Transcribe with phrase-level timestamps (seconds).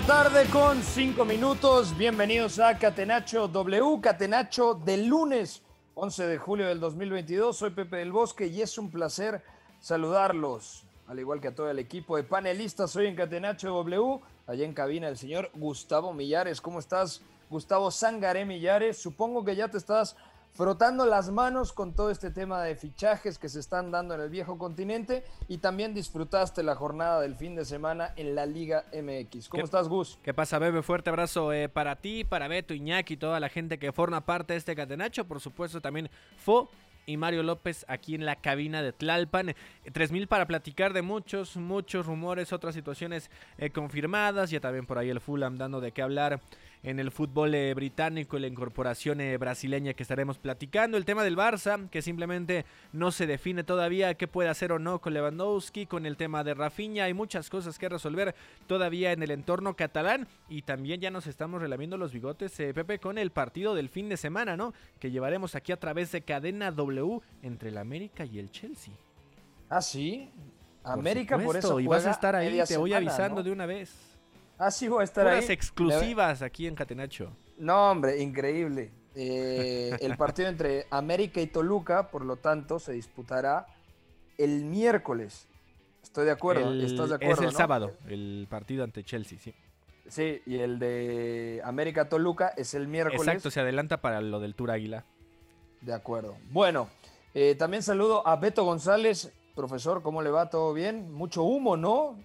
[0.00, 1.96] La tarde con cinco minutos.
[1.98, 5.60] Bienvenidos a Catenacho W, Catenacho del lunes
[5.96, 7.56] 11 de julio del 2022.
[7.56, 9.42] Soy Pepe del Bosque y es un placer
[9.80, 12.92] saludarlos, al igual que a todo el equipo de panelistas.
[12.92, 16.60] Soy en Catenacho W, allá en cabina el señor Gustavo Millares.
[16.60, 19.02] ¿Cómo estás, Gustavo Sangaré Millares?
[19.02, 20.14] Supongo que ya te estás
[20.58, 24.28] frotando las manos con todo este tema de fichajes que se están dando en el
[24.28, 29.48] viejo continente y también disfrutaste la jornada del fin de semana en la Liga MX.
[29.48, 30.18] ¿Cómo ¿Qué- estás, Gus?
[30.20, 30.82] ¿Qué pasa, Bebe?
[30.82, 34.54] Fuerte abrazo eh, para ti, para Beto, Iñaki y toda la gente que forma parte
[34.54, 35.26] de este catenacho.
[35.28, 36.68] Por supuesto, también Fo
[37.06, 39.50] y Mario López aquí en la cabina de Tlalpan.
[39.50, 39.54] Eh,
[39.92, 44.50] 3000 para platicar de muchos, muchos rumores, otras situaciones eh, confirmadas.
[44.50, 46.40] Ya también por ahí el Fulham dando de qué hablar
[46.82, 50.96] en el fútbol eh, británico y la incorporación eh, brasileña que estaremos platicando.
[50.96, 55.00] El tema del Barça, que simplemente no se define todavía qué puede hacer o no
[55.00, 57.04] con Lewandowski, con el tema de Rafinha.
[57.04, 58.34] Hay muchas cosas que resolver
[58.66, 60.28] todavía en el entorno catalán.
[60.48, 64.08] Y también ya nos estamos relamiendo los bigotes, eh, Pepe, con el partido del fin
[64.08, 64.72] de semana, ¿no?
[64.98, 68.94] Que llevaremos aquí a través de cadena W entre el América y el Chelsea.
[69.68, 70.30] Ah, sí.
[70.82, 73.42] Por América por, eso y vas a estar ahí, te voy avisando ¿no?
[73.42, 74.17] de una vez.
[74.60, 75.54] Ah, sí, voy a estar Puras ahí.
[75.54, 77.30] exclusivas aquí en Catenacho.
[77.58, 78.90] No, hombre, increíble.
[79.14, 83.66] Eh, el partido entre América y Toluca, por lo tanto, se disputará
[84.36, 85.46] el miércoles.
[86.02, 86.70] Estoy de acuerdo.
[86.72, 87.34] El- ¿Estás de acuerdo?
[87.34, 87.58] es el no?
[87.58, 89.54] sábado, el partido ante Chelsea, sí.
[90.08, 93.20] Sí, y el de América Toluca es el miércoles.
[93.20, 95.04] Exacto, se adelanta para lo del Tour Águila.
[95.82, 96.36] De acuerdo.
[96.50, 96.88] Bueno,
[97.34, 99.32] eh, también saludo a Beto González.
[99.54, 100.48] Profesor, ¿cómo le va?
[100.50, 101.12] ¿Todo bien?
[101.12, 102.16] Mucho humo, ¿no?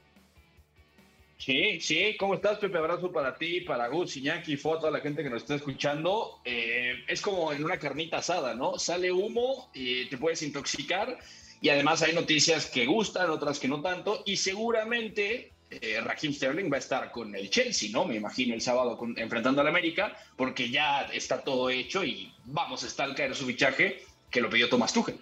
[1.46, 2.78] Sí, sí, ¿cómo estás, Pepe?
[2.78, 6.40] Abrazo para ti, para Gus, Iñaki, Fo, toda la gente que nos está escuchando.
[6.46, 8.80] Eh, es como en una carnita asada, ¿no?
[8.80, 11.20] Sale humo y te puedes intoxicar
[11.60, 16.00] y además hay noticias que gustan, otras que no tanto y seguramente eh,
[16.32, 18.06] Sterling va a estar con el Chelsea, ¿no?
[18.06, 22.84] Me imagino el sábado con- enfrentando al América porque ya está todo hecho y vamos,
[22.84, 25.20] está al caer su fichaje que lo pidió Tomás Tuchel.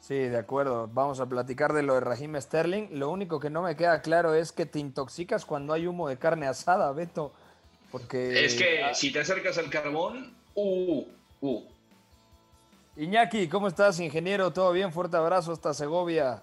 [0.00, 0.88] Sí, de acuerdo.
[0.92, 2.98] Vamos a platicar de lo de Raheem Sterling.
[2.98, 6.16] Lo único que no me queda claro es que te intoxicas cuando hay humo de
[6.18, 7.32] carne asada, Beto.
[7.92, 8.44] Porque.
[8.44, 11.04] Es que Ah, si te acercas al carbón, uh,
[11.42, 11.62] uh.
[12.96, 14.52] Iñaki, ¿cómo estás, ingeniero?
[14.52, 14.92] ¿Todo bien?
[14.92, 16.42] Fuerte abrazo hasta Segovia.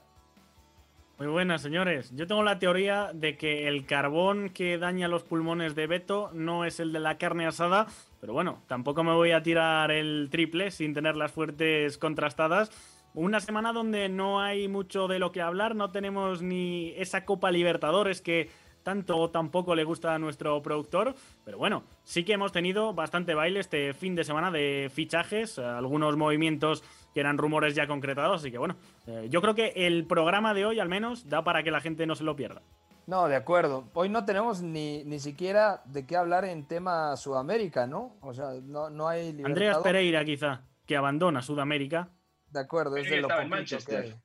[1.17, 2.12] Muy buenas, señores.
[2.16, 6.63] Yo tengo la teoría de que el carbón que daña los pulmones de Beto no
[6.63, 7.88] es el de la carne asada,
[8.22, 12.69] pero bueno, tampoco me voy a tirar el triple sin tener las fuertes contrastadas.
[13.17, 17.50] Una semana donde no hay mucho de lo que hablar, no tenemos ni esa Copa
[17.50, 18.51] Libertadores que
[18.83, 23.33] tanto o tampoco le gusta a nuestro productor, pero bueno, sí que hemos tenido bastante
[23.33, 28.51] baile este fin de semana de fichajes, algunos movimientos que eran rumores ya concretados, así
[28.51, 28.75] que bueno,
[29.07, 32.05] eh, yo creo que el programa de hoy al menos da para que la gente
[32.05, 32.61] no se lo pierda.
[33.07, 33.85] No, de acuerdo.
[33.95, 38.16] Hoy no tenemos ni, ni siquiera de qué hablar en tema Sudamérica, ¿no?
[38.22, 39.91] O sea, no, no hay Andreas Libertadores.
[39.91, 42.11] Pereira quizá, que abandona Sudamérica.
[42.58, 44.16] De acuerdo, es de lo en que.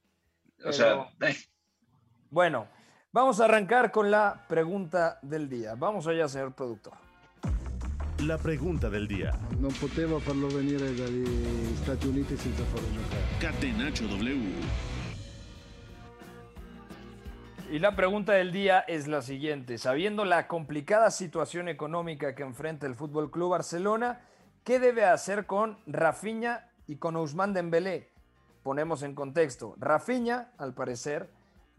[0.64, 1.36] O sea, eh,
[2.30, 2.66] Bueno,
[3.12, 5.74] vamos a arrancar con la pregunta del día.
[5.74, 6.94] Vamos allá, señor productor.
[8.20, 9.36] La pregunta del día.
[9.60, 11.28] Non potevo farlo venire dagli
[11.84, 13.20] Stati Uniti senza farlo giocare.
[13.36, 14.40] Catenacho W.
[17.68, 19.76] Y la pregunta del día es la siguiente.
[19.76, 24.24] Sabiendo la complicada situación económica que enfrenta el Fútbol Club Barcelona,
[24.64, 28.11] ¿qué debe hacer con Rafinha y con Ousmane Dembélé?
[28.62, 29.74] Ponemos en contexto.
[29.78, 31.28] Rafinha, al parecer,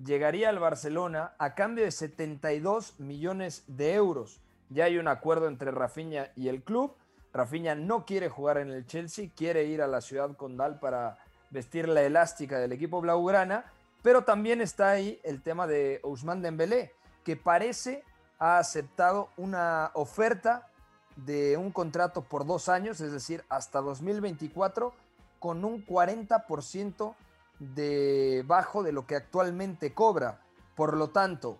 [0.03, 5.69] llegaría al Barcelona a cambio de 72 millones de euros, Ya hay un acuerdo entre
[5.69, 6.95] Rafinha y el club.
[7.31, 11.19] Rafinha no quiere jugar en el Chelsea, quiere ir a la ciudad condal para
[11.51, 13.65] vestir la elástica del equipo blaugrana,
[14.01, 16.91] pero también está ahí el tema de Ousmane Dembélé,
[17.23, 18.03] que parece
[18.39, 20.67] ha aceptado una oferta
[21.15, 24.93] de un contrato por dos años, es decir, hasta 2024,
[25.43, 27.15] con un 40%
[27.59, 30.39] de bajo de lo que actualmente cobra.
[30.73, 31.57] Por lo tanto,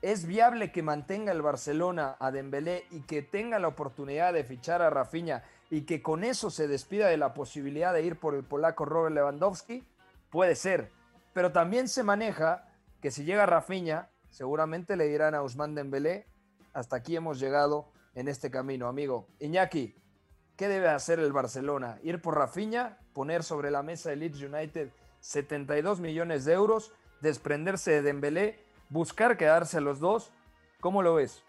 [0.00, 4.80] ¿es viable que mantenga el Barcelona a Dembélé y que tenga la oportunidad de fichar
[4.80, 8.44] a Rafinha y que con eso se despida de la posibilidad de ir por el
[8.44, 9.84] polaco Robert Lewandowski?
[10.30, 10.90] Puede ser,
[11.34, 12.66] pero también se maneja
[13.02, 16.24] que si llega Rafinha, seguramente le dirán a Usman Dembélé,
[16.72, 19.28] hasta aquí hemos llegado en este camino, amigo.
[19.38, 20.01] Iñaki,
[20.62, 21.98] ¿qué debe hacer el Barcelona?
[22.04, 22.96] ¿Ir por Rafinha?
[23.14, 26.92] ¿Poner sobre la mesa el Leeds United 72 millones de euros?
[27.20, 28.60] ¿Desprenderse de Dembélé?
[28.88, 30.30] ¿Buscar quedarse los dos?
[30.78, 31.42] ¿Cómo lo ves?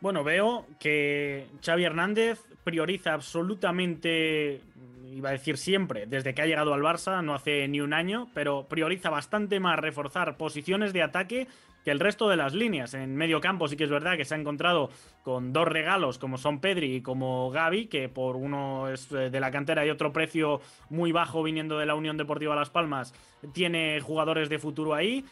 [0.00, 4.62] Bueno, veo que Xavi Hernández prioriza absolutamente,
[5.06, 8.28] iba a decir siempre, desde que ha llegado al Barça, no hace ni un año,
[8.34, 11.46] pero prioriza bastante más reforzar posiciones de ataque
[11.84, 12.94] que el resto de las líneas.
[12.94, 14.90] En medio campo sí que es verdad que se ha encontrado
[15.22, 19.40] con dos regalos como son Pedri y como Gaby, que por uno es eh, de
[19.40, 23.14] la cantera y otro precio muy bajo viniendo de la Unión Deportiva Las Palmas,
[23.52, 25.24] tiene jugadores de futuro ahí.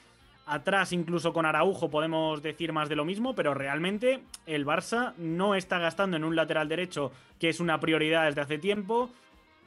[0.46, 5.54] Atrás, incluso con Araujo, podemos decir más de lo mismo, pero realmente el Barça no
[5.54, 9.10] está gastando en un lateral derecho, que es una prioridad desde hace tiempo.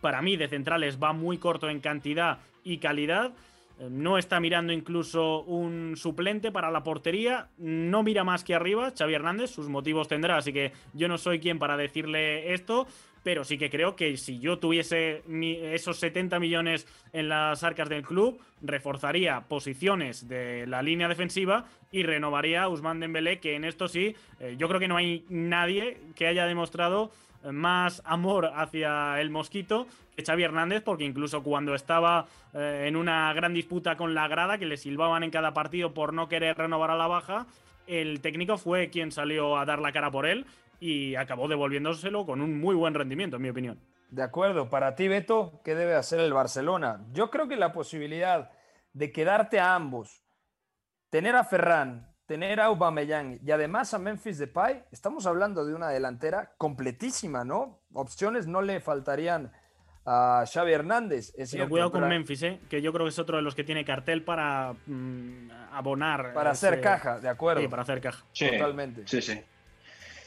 [0.02, 3.32] Para mí, de centrales va muy corto en cantidad y calidad.
[3.80, 7.50] Eh, no está mirando incluso un suplente para la portería.
[7.58, 9.52] No mira más que arriba, Xavi Hernández.
[9.52, 12.88] Sus motivos tendrá, así que yo no soy quien para decirle esto.
[13.24, 15.24] Pero sí que creo que si yo tuviese
[15.74, 22.04] esos 70 millones en las arcas del club, reforzaría posiciones de la línea defensiva y
[22.04, 26.02] renovaría a Usman Dembélé, que en esto sí, eh, yo creo que no hay nadie
[26.16, 27.12] que haya demostrado
[27.52, 33.34] más amor hacia el mosquito que Xavi Hernández, porque incluso cuando estaba eh, en una
[33.34, 36.92] gran disputa con la grada, que le silbaban en cada partido por no querer renovar
[36.92, 37.48] a la baja,
[37.88, 40.46] el técnico fue quien salió a dar la cara por él
[40.80, 43.80] y acabó devolviéndoselo con un muy buen rendimiento, en mi opinión.
[44.10, 47.06] De acuerdo, para ti, Beto, ¿qué debe hacer el Barcelona?
[47.14, 48.52] Yo creo que la posibilidad
[48.94, 50.24] de quedarte a ambos,
[51.10, 55.90] tener a Ferran, tener a Aubameyang y además a Memphis Depay, estamos hablando de una
[55.90, 57.80] delantera completísima, ¿no?
[57.94, 59.52] Opciones no le faltarían
[60.04, 61.32] a Xavi Hernández.
[61.38, 62.60] Es cuidado con Memphis, ¿eh?
[62.72, 66.34] que yo creo que es otro de los que tiene cartel para mm, abonar.
[66.34, 67.62] Para hacer caja, de acuerdo.
[67.62, 68.26] Sí, para hacer caja.
[68.34, 69.04] Totalmente.
[69.06, 69.40] Sí, sí.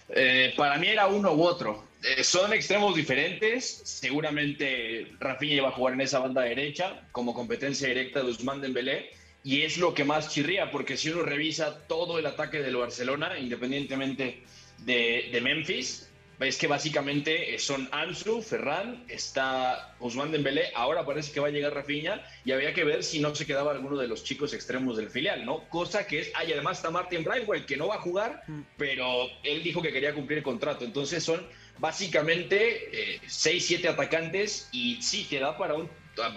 [0.09, 1.87] Eh, para mí era uno u otro.
[2.05, 3.83] Eh, son extremos diferentes.
[3.85, 9.11] Seguramente Rafinha iba a jugar en esa banda derecha como competencia directa de Usman Dembélé
[9.47, 13.39] y es lo que más chirría, porque si uno revisa todo el ataque del Barcelona,
[13.39, 14.43] independientemente
[14.79, 21.47] de, Memphis, ves que básicamente son Ansu, Ferran, está Ousmane Dembélé, ahora parece que va
[21.47, 24.53] a llegar Rafinha y había que ver si no se quedaba alguno de los chicos
[24.53, 25.69] extremos del filial, ¿no?
[25.69, 28.61] Cosa que es, ah, y además está Martin Braithwaite, que no va a jugar, mm.
[28.77, 31.47] pero él dijo que quería cumplir el contrato, entonces son
[31.79, 35.89] básicamente eh, seis, siete atacantes y sí, te da para un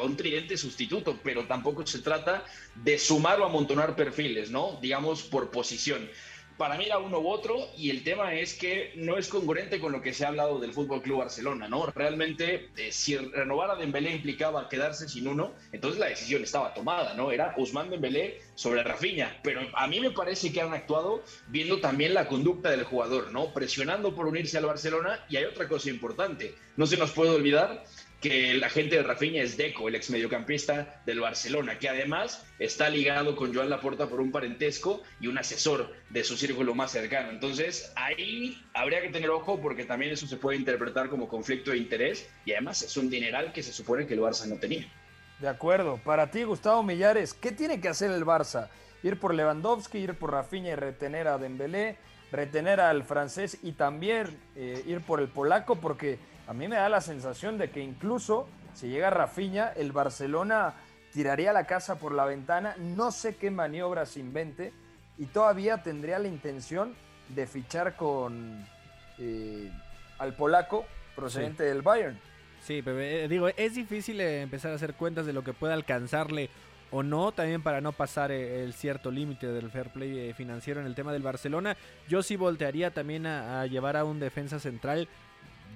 [0.04, 2.44] un tridente sustituto, pero tampoco se trata
[2.76, 4.80] de sumar o amontonar perfiles, ¿no?
[4.82, 6.10] Digamos por posición.
[6.60, 9.94] Para mí era uno u otro y el tema es que no es congruente con
[9.94, 11.86] lo que se ha hablado del Fútbol Club Barcelona, ¿no?
[11.86, 17.14] Realmente, eh, si renovar a Dembélé implicaba quedarse sin uno, entonces la decisión estaba tomada,
[17.14, 17.32] ¿no?
[17.32, 22.14] Era Ousmane Dembélé sobre Rafinha, pero a mí me parece que han actuado viendo también
[22.14, 23.54] la conducta del jugador, ¿no?
[23.54, 27.86] Presionando por unirse al Barcelona y hay otra cosa importante, no se nos puede olvidar
[28.22, 32.90] que el agente de Rafinha es Deco, el ex mediocampista del Barcelona, que además está
[32.90, 37.30] ligado con Joan Laporta por un parentesco y un asesor de su círculo más cercano.
[37.30, 41.78] Entonces, ahí habría que tener ojo porque también eso se puede interpretar como conflicto de
[41.78, 44.86] interés y además es un dineral que se supone que el Barça no tenía.
[45.40, 46.00] De acuerdo.
[46.04, 48.70] Para ti, Gustavo Millares, ¿qué tiene que hacer el Barça?
[49.02, 51.98] Ir por Lewandowski, ir por Rafinha y retener a Dembélé,
[52.34, 56.20] retener al francés y también eh, ir por el polaco porque
[56.50, 60.74] a mí me da la sensación de que incluso si llega Rafinha, el Barcelona
[61.14, 64.74] tiraría la casa por la ventana, no sé qué maniobra se invente
[65.20, 66.96] y todavía tendría la intención
[67.30, 68.66] de fichar con
[69.20, 69.72] eh,
[70.18, 72.20] al polaco procedente del Bayern.
[72.64, 75.76] Sí, pero eh, digo, es difícil eh, empezar a hacer cuentas de lo que pueda
[75.76, 76.50] alcanzarle
[76.90, 80.96] o no, también para no pasar el cierto límite del fair play financiero en el
[80.96, 81.78] tema del Barcelona.
[82.08, 85.08] Yo sí voltearía también a llevar a un defensa central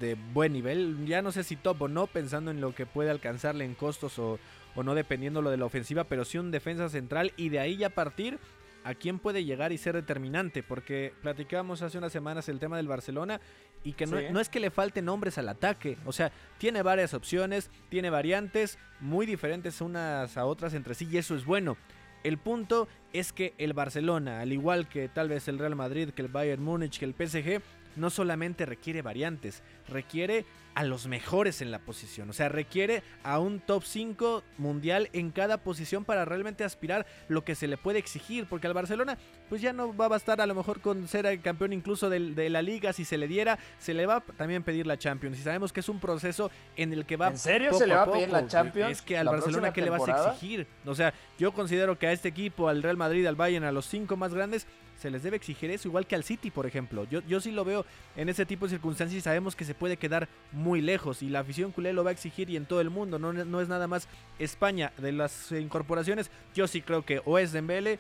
[0.03, 1.05] de buen nivel.
[1.07, 4.19] Ya no sé si top o no, pensando en lo que puede alcanzarle en costos
[4.19, 4.37] o,
[4.75, 7.89] no dependiendo lo de la ofensiva, pero sí un defensa central y de ahí ya
[7.89, 8.37] partir
[8.83, 12.87] a quién puede llegar y ser determinante, porque platicábamos hace unas semanas el tema del
[12.87, 13.39] Barcelona
[13.85, 14.25] y que no, Sí.
[14.31, 18.77] no es que le falten nombres al ataque, o sea, tiene varias opciones, tiene variantes
[18.99, 21.77] muy diferentes unas a otras entre sí y eso es bueno.
[22.23, 26.21] El punto es que el Barcelona, al igual que tal vez el Real Madrid, que
[26.21, 27.61] el Bayern Múnich, que el PSG,
[27.95, 30.45] no solamente requiere variantes, requiere
[30.75, 32.29] a los mejores en la posición.
[32.29, 37.43] O sea, requiere a un top 5 mundial en cada posición para realmente aspirar lo
[37.43, 38.47] que se le puede exigir.
[38.47, 39.17] Porque al Barcelona,
[39.49, 42.33] pues ya no va a bastar a lo mejor con ser el campeón incluso del-
[42.33, 42.91] de, la liga.
[42.91, 45.37] Si se le diera, se le va a también pedir la Champions.
[45.37, 47.27] Y sabemos que es un proceso en el que va.
[47.27, 48.17] ¿En serio poco se le va a poco.
[48.17, 50.65] pedir la Champions Es que al Barcelona, ¿qué le vas a exigir?
[50.85, 53.85] O sea, yo considero que a este equipo, al Real Madrid, al Bayern, a los
[53.85, 54.65] cinco más grandes,
[55.03, 57.05] se les debe exigir eso, igual que al City, por ejemplo.
[57.11, 59.97] Yo, yo sí lo veo en ese tipo de circunstancias y sabemos que se puede
[59.97, 62.89] quedar muy lejos y la afición culé lo va a exigir y en todo el
[62.89, 64.07] mundo, no, no es nada más
[64.39, 64.93] España.
[64.97, 67.99] De las incorporaciones, yo sí creo que o es Dembele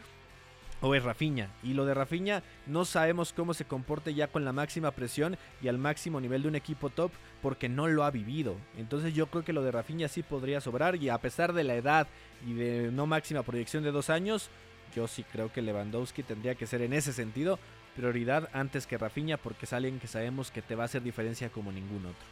[0.79, 1.49] o es Rafinha.
[1.61, 5.67] Y lo de Rafinha no sabemos cómo se comporte ya con la máxima presión y
[5.67, 8.55] al máximo nivel de un equipo top porque no lo ha vivido.
[8.77, 11.75] Entonces yo creo que lo de Rafinha sí podría sobrar y a pesar de la
[11.75, 12.07] edad
[12.47, 14.49] y de no máxima proyección de dos años,
[14.95, 17.59] yo sí creo que Lewandowski tendría que ser en ese sentido
[17.95, 21.49] prioridad antes que Rafinha porque es alguien que sabemos que te va a hacer diferencia
[21.49, 22.25] como ningún otro.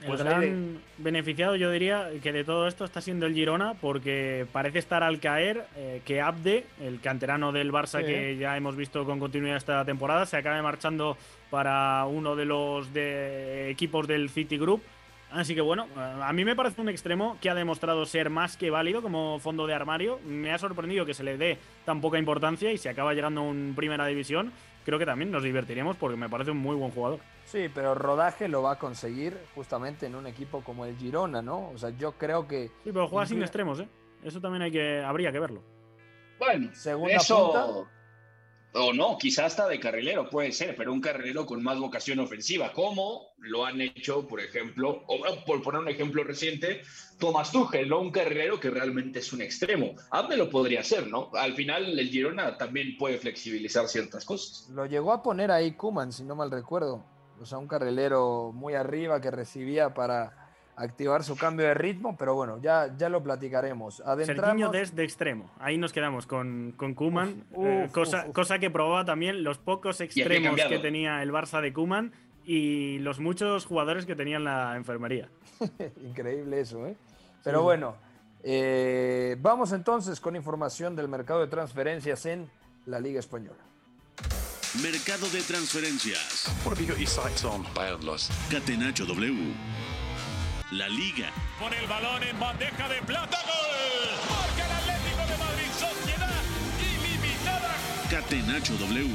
[0.00, 3.32] El Pues gran ahí de- beneficiado, yo diría, que de todo esto está siendo el
[3.32, 8.06] Girona, porque parece estar al caer eh, que Abde, el canterano del Barça Sí.
[8.06, 11.16] que ya hemos visto con continuidad esta temporada, se acabe marchando
[11.48, 14.82] para uno de los de equipos del City Group.
[15.30, 18.70] Así que bueno, a mí me parece un extremo que ha demostrado ser más que
[18.70, 20.20] válido como fondo de armario.
[20.24, 23.44] Me ha sorprendido que se le dé tan poca importancia y si acaba llegando a
[23.44, 24.52] un primera división,
[24.84, 27.18] creo que también nos divertiremos porque me parece un muy buen jugador.
[27.46, 31.70] Sí, pero rodaje lo va a conseguir justamente en un equipo como el Girona, ¿no?
[31.70, 33.88] O sea, yo creo que Sí, pero juega sin extremos, ¿eh?
[34.22, 35.62] Eso también hay que, habría que verlo.
[36.38, 37.52] Bueno, Segunda eso.
[37.52, 37.90] punta.
[38.76, 42.72] O no, quizás hasta de carrilero, puede ser, pero un carrilero con más vocación ofensiva,
[42.72, 46.82] como lo han hecho, por ejemplo, o por poner un ejemplo reciente,
[47.20, 48.00] Thomas Tuchel, ¿no?
[48.00, 49.94] Un carrilero que realmente es un extremo.
[50.10, 51.30] Abde lo podría hacer, ¿no?
[51.34, 54.68] Al final, el Girona también puede flexibilizar ciertas cosas.
[54.70, 57.04] lo llegó a poner ahí Kuman, si no mal recuerdo.
[57.40, 60.43] O sea, un carrilero muy arriba que recibía para
[60.76, 63.96] activar su cambio de ritmo, pero bueno, ya, ya lo platicaremos.
[63.96, 64.72] Serginho Adentramos.
[64.72, 65.50] desde extremo.
[65.58, 67.44] Ahí nos quedamos con, con Kuman.
[67.58, 72.12] Eh, cosa, cosa que probaba también los pocos extremos que tenía el Barça de Kuman
[72.44, 75.28] y los muchos jugadores que tenían la enfermería.
[76.04, 76.96] Increíble eso, ¿eh?
[77.42, 77.64] Pero sí.
[77.64, 77.96] bueno,
[78.42, 82.50] eh, vamos entonces con información del mercado de transferencias en
[82.86, 83.58] la Liga Española.
[84.82, 86.46] Mercado de transferencias.
[86.64, 87.64] What have you got your sights on?
[87.74, 88.32] Bayern lost.
[88.50, 89.54] Catenacho W.
[90.70, 91.26] La Liga.
[91.60, 93.36] Con el balón en bandeja de plata.
[93.44, 94.30] ¡Gol!
[94.30, 95.70] Marca el Atlético de Madrid.
[95.72, 96.30] Sociedad
[96.80, 97.74] ilimitada.
[98.10, 99.10] Catenacho W.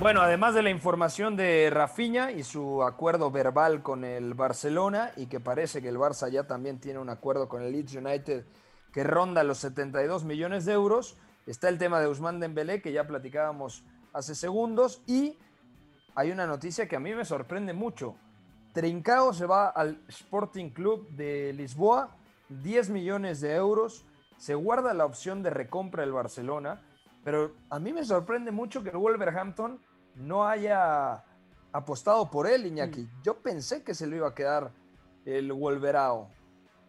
[0.00, 5.26] Bueno, además de la información de Rafinha y su acuerdo verbal con el Barcelona y
[5.26, 8.44] que parece que el Barça ya también tiene un acuerdo con el Leeds United
[8.92, 11.16] que ronda los 72 millones de euros,
[11.46, 15.38] está el tema de Usman Dembélé que ya platicábamos hace segundos y
[16.14, 18.16] hay una noticia que a mí me sorprende mucho.
[18.72, 22.16] Trincao se va al Sporting Club de Lisboa,
[22.48, 24.04] 10 millones de euros,
[24.36, 26.82] se guarda la opción de recompra del Barcelona,
[27.22, 29.80] pero a mí me sorprende mucho que el Wolverhampton
[30.16, 31.24] no haya
[31.72, 33.08] apostado por él, Iñaki.
[33.22, 34.70] Yo pensé que se lo iba a quedar
[35.24, 36.30] el Wolverao.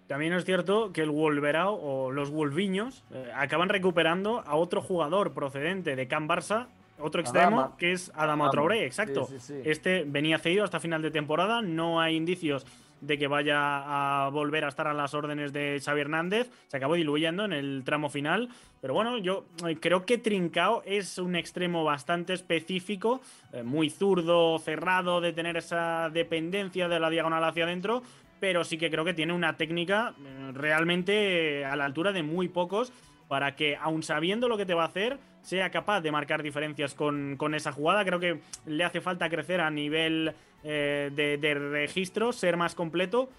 [0.07, 5.33] También es cierto que el Wolverao o los Wolviños eh, acaban recuperando a otro jugador
[5.33, 6.67] procedente de Can Barça,
[6.99, 7.77] otro extremo, Adama.
[7.77, 8.49] que es Adama Adama.
[8.51, 9.25] Traoré, exacto.
[9.25, 9.61] Sí, sí, sí.
[9.65, 12.65] Este venía cedido hasta final de temporada, no hay indicios
[13.01, 16.95] de que vaya a volver a estar a las órdenes de Xavi Hernández, se acabó
[16.95, 18.49] diluyendo en el tramo final,
[18.81, 23.21] pero bueno, yo eh, creo que Trincao es un extremo bastante específico,
[23.53, 28.01] eh, muy zurdo, cerrado, de tener esa dependencia de la diagonal hacia adentro,
[28.39, 32.47] pero sí que creo que tiene una técnica eh, realmente a la altura de muy
[32.47, 32.91] pocos
[33.27, 36.93] para que, aun sabiendo lo que te va a hacer, sea capaz de marcar diferencias
[36.93, 38.03] con, con esa jugada.
[38.03, 40.33] Creo que le hace falta crecer a nivel
[40.63, 43.29] eh, de, registro, ser más completo,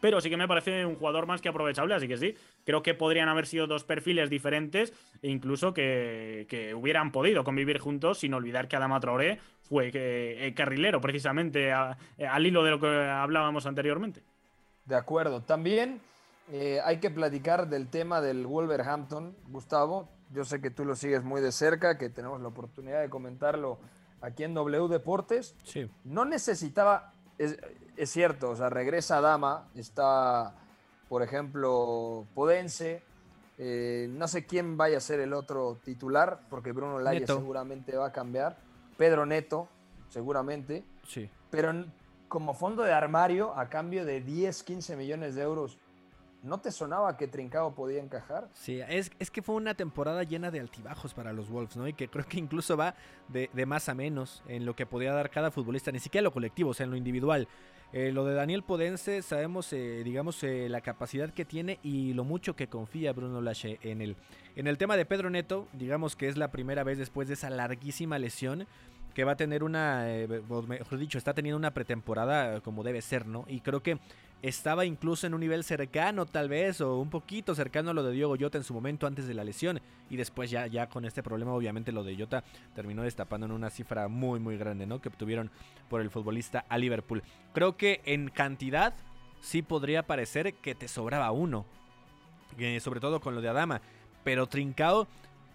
[0.00, 2.34] pero sí que me parece un jugador más que aprovechable, así que sí,
[2.66, 4.92] creo que podrían haber sido dos perfiles diferentes
[5.22, 10.46] e incluso que, que hubieran podido convivir juntos sin olvidar que Adama Traoré fue que,
[10.46, 14.22] eh, carrilero precisamente eh, al hilo de lo que hablábamos anteriormente.
[14.84, 15.42] De acuerdo.
[15.42, 16.00] También
[16.50, 20.08] eh, hay que platicar del tema del Wolverhampton, Gustavo.
[20.32, 23.78] Yo sé que tú lo sigues muy de cerca, que tenemos la oportunidad de comentarlo
[24.20, 25.54] aquí en W Deportes.
[25.64, 25.90] Sí.
[26.04, 27.58] No necesitaba, es,
[27.96, 30.54] es cierto, o sea, regresa Dama, está
[31.12, 33.02] por ejemplo, Podense.
[33.58, 38.06] Eh, no sé quién vaya a ser el otro titular, porque Bruno Laya seguramente va
[38.06, 38.56] a cambiar.
[38.96, 39.68] Pedro Neto,
[40.08, 40.84] seguramente.
[41.06, 41.28] Sí.
[41.50, 41.84] Pero
[42.28, 45.76] como fondo de armario, a cambio de 10, 15 millones de euros,
[46.42, 48.48] ¿no te sonaba que Trincao podía encajar?
[48.52, 51.86] Sí, es, es que fue una temporada llena de altibajos para los Wolves, ¿no?
[51.88, 52.94] Y que creo que incluso va
[53.28, 56.24] de, de más a menos en lo que podía dar cada futbolista, ni siquiera en
[56.24, 57.48] lo colectivo, o sea, en lo individual.
[57.92, 62.24] Eh, lo de Daniel Podense, sabemos, eh, digamos, eh, la capacidad que tiene y lo
[62.24, 64.16] mucho que confía Bruno Lache en él.
[64.56, 67.50] En el tema de Pedro Neto, digamos que es la primera vez después de esa
[67.50, 68.66] larguísima lesión
[69.14, 70.06] que va a tener una,
[70.66, 73.44] mejor dicho, está teniendo una pretemporada como debe ser, ¿no?
[73.46, 73.98] Y creo que
[74.42, 78.12] estaba incluso en un nivel cercano tal vez o un poquito cercano a lo de
[78.12, 79.80] Diego Jota en su momento antes de la lesión
[80.10, 82.42] y después ya, ya con este problema obviamente lo de Jota
[82.74, 85.00] terminó destapando en una cifra muy muy grande ¿no?
[85.00, 85.50] que obtuvieron
[85.88, 87.22] por el futbolista a Liverpool.
[87.52, 88.94] Creo que en cantidad
[89.40, 91.64] sí podría parecer que te sobraba uno,
[92.58, 93.80] eh, sobre todo con lo de Adama,
[94.24, 95.06] pero Trincao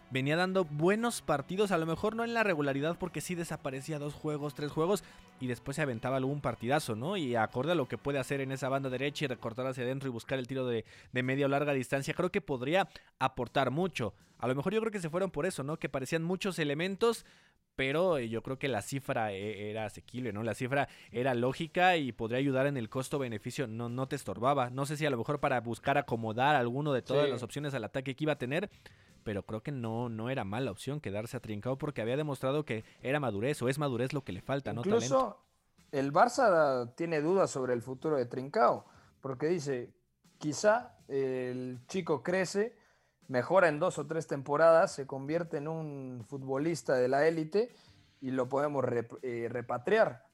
[0.09, 4.13] venía dando buenos partidos, a lo mejor no en la regularidad porque sí desaparecía dos
[4.13, 5.03] juegos, tres juegos
[5.39, 7.17] y después se aventaba algún partidazo, ¿no?
[7.17, 10.09] Y acorde a lo que puede hacer en esa banda derecha y recortar hacia adentro
[10.09, 12.87] y buscar el tiro de, de media o larga distancia, creo que podría
[13.19, 14.13] aportar mucho.
[14.39, 15.77] A lo mejor yo creo que se fueron por eso, ¿no?
[15.77, 17.25] Que parecían muchos elementos,
[17.77, 20.41] pero eh, yo creo que la cifra eh, era asequible, ¿no?
[20.43, 24.71] La cifra era lógica y podría ayudar en el costo-beneficio, no, no te estorbaba.
[24.71, 27.31] No sé si a lo mejor para buscar acomodar alguno de todas Sí.
[27.31, 28.69] las opciones al ataque que iba a tener,
[29.23, 32.83] pero creo que no, no era mala opción quedarse a Trincao porque había demostrado que
[33.01, 34.81] era madurez o es madurez lo que le falta, ¿no?
[34.81, 35.05] Talento.
[35.05, 35.39] Incluso
[35.91, 38.85] el Barça tiene dudas sobre el futuro de Trincao,
[39.21, 39.93] porque dice,
[40.39, 42.75] quizá el chico crece,
[43.27, 47.73] mejora en dos o tres temporadas, se convierte en un futbolista de la élite
[48.21, 50.25] y lo podemos rep- eh, repatriar.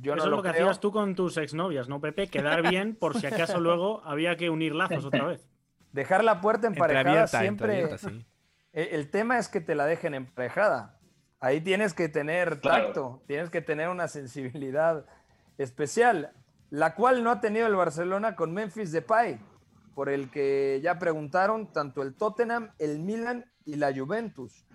[0.00, 0.64] Yo Eso no es lo lo que creo.
[0.66, 2.28] hacías tú con tus exnovias, ¿no, Pepe?
[2.28, 5.48] Quedar bien por si acaso luego había que unir lazos otra vez.
[5.92, 7.98] Dejar la puerta emparejada Entreabierta, siempre.
[7.98, 8.26] sí.
[8.72, 10.98] El, el tema es que te la dejen emparejada.
[11.40, 12.84] Ahí tienes que tener Claro.
[12.86, 15.06] tacto, tienes que tener una sensibilidad
[15.56, 16.32] especial,
[16.70, 19.38] la cual no ha tenido el Barcelona con Memphis Depay,
[19.96, 24.66] por el que ya preguntaron tanto el Tottenham, el Milan y la Juventus.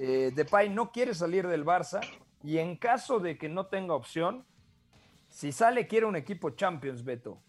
[0.00, 2.00] Eh, Depay no quiere salir del Barça
[2.42, 4.44] y en caso de que no tenga opción,
[5.28, 7.40] si sale quiere un equipo Champions, Beto.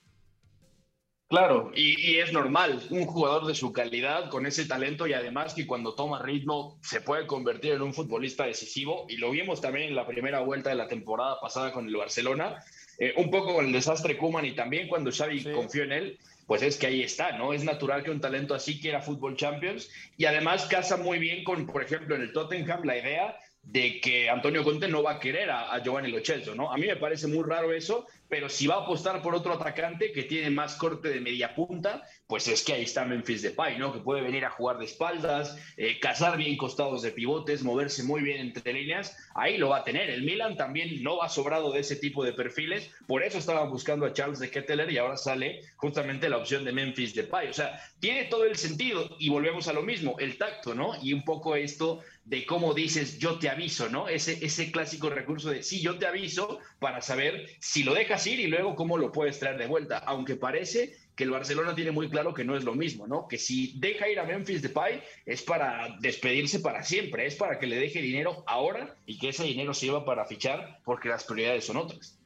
[1.27, 5.55] Claro, y, y es normal, un jugador de su calidad, con ese talento y además
[5.55, 9.89] que cuando toma ritmo se puede convertir en un futbolista decisivo y lo vimos también
[9.89, 12.63] en la primera vuelta de la temporada pasada con el Barcelona,
[12.99, 15.51] eh, un poco con el desastre Kuman y también cuando Xavi Sí.
[15.51, 17.53] confió en él, pues es que ahí está, ¿no?
[17.53, 21.65] Es natural que un talento así quiera fútbol Champions y además casa muy bien con,
[21.65, 25.49] por ejemplo, en el Tottenham la idea de que Antonio Conte no va a querer
[25.49, 26.19] a, a Giovanni Lo
[26.55, 26.71] ¿no?
[26.71, 30.11] A mí me parece muy raro eso, pero si va a apostar por otro atacante
[30.11, 33.93] que tiene más corte de media punta, pues es que ahí está Memphis Depay, ¿no?
[33.93, 38.21] Que puede venir a jugar de espaldas, eh, cazar bien costados de pivotes, moverse muy
[38.21, 40.09] bien entre líneas, ahí lo va a tener.
[40.09, 44.05] El Milan también no va sobrado de ese tipo de perfiles, por eso estaban buscando
[44.05, 47.49] a Charles de Ketteler y ahora sale justamente la opción de Memphis Depay.
[47.49, 50.93] O sea, tiene todo el sentido y volvemos a lo mismo, el tacto, ¿no?
[51.01, 54.07] Y un poco esto de cómo dices yo te aviso, ¿no?
[54.09, 58.39] Ese, ese clásico recurso de sí, yo te aviso para saber si lo dejas ir
[58.39, 62.09] y luego cómo lo puedes traer de vuelta, aunque parece que el Barcelona tiene muy
[62.09, 63.27] claro que no es lo mismo, ¿no?
[63.27, 67.67] Que si deja ir a Memphis Depay es para despedirse para siempre, es para que
[67.67, 71.77] le deje dinero ahora y que ese dinero sirva para fichar porque las prioridades son
[71.77, 72.19] otras.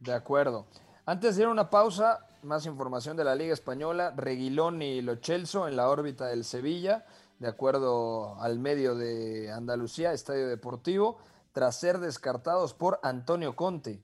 [0.00, 0.66] De acuerdo.
[1.06, 4.12] Antes de ir a una pausa, más información de la Liga Española.
[4.16, 7.06] Reguilón y Lo Celso en la órbita del Sevilla,
[7.38, 11.18] de acuerdo al medio de Andalucía, Estadio Deportivo,
[11.52, 14.02] tras ser descartados por Antonio Conte.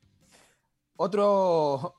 [1.02, 1.94] Otro,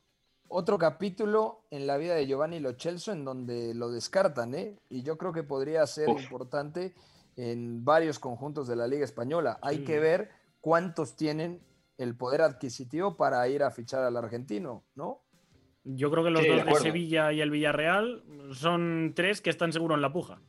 [0.47, 4.77] otro capítulo en la vida de Giovanni Lo Celso en donde lo descartan, ¿eh?
[4.89, 6.21] Y yo creo que podría ser Uf.
[6.21, 6.93] importante
[7.35, 9.57] en varios conjuntos de la Liga Española.
[9.63, 11.63] Hay que ver cuántos tienen
[11.97, 15.23] el poder adquisitivo para ir a fichar al argentino, ¿no?
[15.83, 16.83] Yo creo que los Sí, dos de, acuerdo.
[16.83, 20.43] Sevilla y el Villarreal son tres que están seguros en la puja.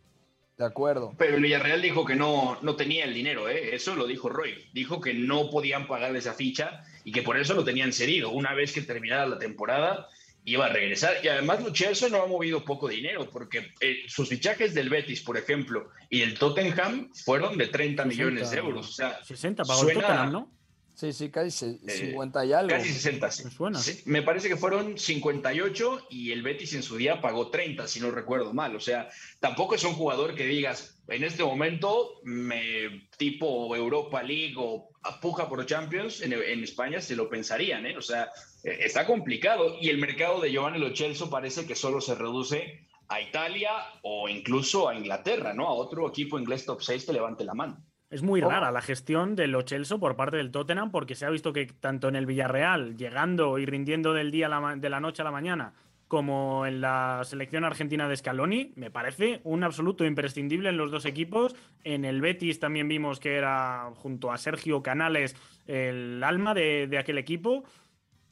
[0.58, 1.14] De acuerdo.
[1.16, 3.74] Pero el Villarreal dijo que no, no tenía el dinero, ¿eh?
[3.74, 4.68] eso lo dijo Roy.
[4.74, 8.30] Dijo que no podían pagar esa ficha y que por eso lo tenían cedido.
[8.30, 10.08] Una vez que terminara la temporada,
[10.44, 11.16] iba a regresar.
[11.22, 15.22] Y además, Lo Celso no ha movido poco dinero, porque eh, sus fichajes del Betis,
[15.22, 18.88] por ejemplo, y el Tottenham fueron de 30 millones de 60, euros.
[18.88, 20.50] O sea, 60 pagó el Tottenham, ¿no?
[20.94, 22.70] Sí, sí, casi 50 y algo.
[22.70, 23.26] Casi 60.
[23.26, 23.78] Me suena.
[23.78, 28.00] Sí, me parece que fueron 58 y el Betis en su día pagó 30, si
[28.00, 28.76] no recuerdo mal.
[28.76, 29.08] O sea,
[29.40, 35.48] tampoco es un jugador que digas, en este momento, me tipo Europa League o puja
[35.48, 37.96] por Champions, en, en España se lo pensarían, ¿eh?
[37.96, 38.30] O sea,
[38.62, 39.76] eh, está complicado.
[39.80, 43.70] Y el mercado de Giovanni Lo Celso parece que solo se reduce a Italia
[44.02, 45.68] o incluso a Inglaterra, ¿no?
[45.68, 47.84] A otro equipo inglés top 6 que levante la mano.
[48.12, 51.30] Es muy rara la gestión de Lo Celso por parte del Tottenham porque se ha
[51.30, 55.00] visto que tanto en el Villarreal, llegando y rindiendo del día a la, de la
[55.00, 55.72] noche a la mañana,
[56.08, 61.06] como en la selección argentina de Scaloni, me parece un absoluto imprescindible en los dos
[61.06, 61.56] equipos.
[61.84, 65.34] En el Betis también vimos que era, junto a Sergio Canales,
[65.66, 67.64] el alma de, de aquel equipo.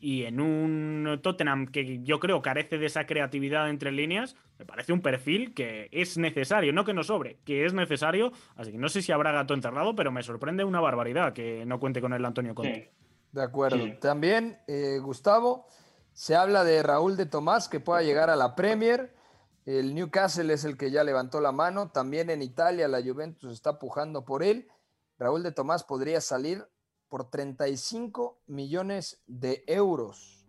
[0.01, 4.93] Y en un Tottenham que yo creo carece de esa creatividad entre líneas, me parece
[4.95, 8.33] un perfil que es necesario, no que no sobre, que es necesario.
[8.57, 11.79] Así que no sé si habrá gato encerrado, pero me sorprende una barbaridad que no
[11.79, 12.91] cuente con el Antonio Conte.
[12.93, 13.01] Sí.
[13.33, 13.85] De acuerdo.
[13.85, 13.95] Sí.
[14.01, 15.67] También, eh, Gustavo,
[16.13, 19.15] se habla de Raúl de Tomás que pueda llegar a la Premier.
[19.67, 21.91] El Newcastle es el que ya levantó la mano.
[21.91, 24.69] También en Italia la Juventus está pujando por él.
[25.19, 26.65] Raúl de Tomás podría salir
[27.11, 30.41] por 35 millones de euros.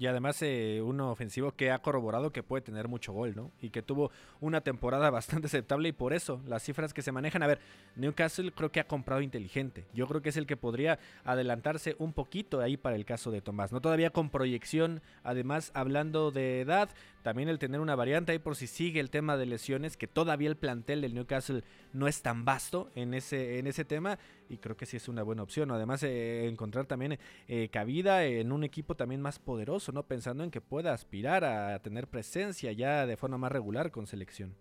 [0.00, 3.52] Y además eh, un ofensivo que ha corroborado que puede tener mucho gol, ¿no?
[3.60, 4.10] Y que tuvo
[4.40, 7.60] una temporada bastante aceptable y por eso las cifras que se manejan, a ver,
[7.96, 9.86] Newcastle creo que ha comprado inteligente.
[9.92, 13.42] Yo creo que es el que podría adelantarse un poquito ahí para el caso de
[13.42, 13.82] Tomás, ¿no?
[13.82, 16.88] Todavía con proyección, además hablando de edad,
[17.22, 20.48] también el tener una variante ahí por si sigue el tema de lesiones, que todavía
[20.48, 24.76] el plantel del Newcastle no es tan vasto en ese, en ese tema y creo
[24.76, 25.70] que sí es una buena opción.
[25.70, 30.02] Además, eh, encontrar también eh, cabida en un equipo también más poderoso, ¿no?
[30.02, 34.54] Pensando en que pueda aspirar a tener presencia ya de forma más regular con selección.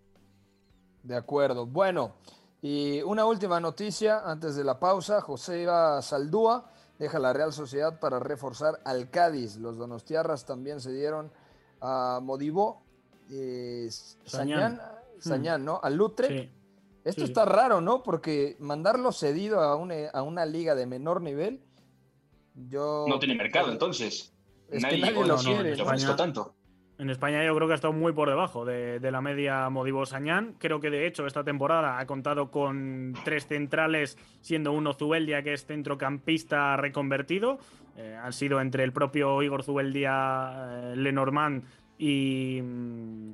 [1.03, 1.65] De acuerdo.
[1.65, 2.15] Bueno,
[2.61, 5.21] y una última noticia antes de la pausa.
[5.21, 9.55] José Iba Saldúa deja la Real Sociedad para reforzar al Cádiz.
[9.55, 11.31] Los donostiarras también se dieron
[11.81, 12.83] a Modibó,
[13.31, 13.87] eh,
[14.25, 14.81] Sañán, Sañán.
[15.19, 15.79] Sañán, ¿no?
[15.81, 16.27] Al Lutre.
[16.27, 16.49] Sí.
[17.03, 18.03] Esto sí, está raro, ¿no?
[18.03, 21.61] Porque mandarlo cedido a una, a una liga de menor nivel,
[22.67, 23.05] yo...
[23.07, 24.33] No tiene mercado, entonces.
[24.69, 25.83] Es que nadie lo no, quiere, ¿no?
[25.83, 26.55] ofrezco tanto.
[26.99, 30.05] En España yo creo que ha estado muy por debajo de, de la media Modibo
[30.05, 30.55] Sañán.
[30.59, 35.53] Creo que de hecho esta temporada ha contado con tres centrales, siendo uno Zubeldia, que
[35.53, 37.57] es centrocampista reconvertido.
[37.97, 41.63] Eh, han sido entre el propio Igor Zubeldia, eh, Lenormand
[41.97, 42.61] y,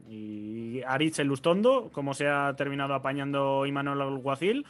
[0.09, 4.65] y Aritz el Lustondo, como se ha terminado apañando Imanol Alguacil.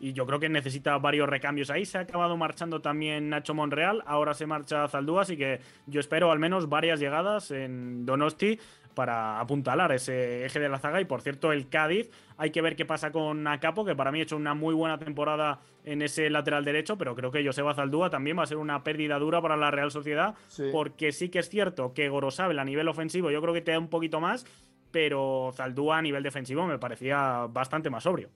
[0.00, 1.84] Y yo creo que necesita varios recambios ahí.
[1.84, 4.02] Se ha acabado marchando también Nacho Monreal.
[4.06, 5.22] Ahora se marcha Zaldúa.
[5.22, 8.58] Así que yo espero al menos varias llegadas en Donosti
[8.94, 11.00] para apuntalar ese eje de la zaga.
[11.00, 14.20] Y por cierto, el Cádiz, hay que ver qué pasa con Acapo, que para mí
[14.20, 16.96] ha hecho una muy buena temporada en ese lateral derecho.
[16.96, 19.90] Pero creo que Joseba Zaldúa también va a ser una pérdida dura para la Real
[19.90, 20.34] Sociedad.
[20.48, 20.64] Sí.
[20.72, 23.78] Porque sí que es cierto que Gorosabel a nivel ofensivo yo creo que te da
[23.78, 24.46] un poquito más.
[24.90, 28.30] Pero Zaldúa a nivel defensivo me parecía bastante más sobrio.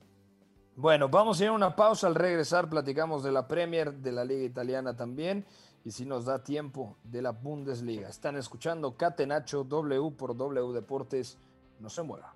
[0.75, 2.07] Bueno, vamos a ir a una pausa.
[2.07, 5.45] Al regresar platicamos de la Premier, de la Liga Italiana también.
[5.89, 8.09] Y si nos da tiempo, de la Bundesliga.
[8.09, 11.39] Están escuchando Catenacho W por W Deportes.
[11.79, 12.35] No se mueva.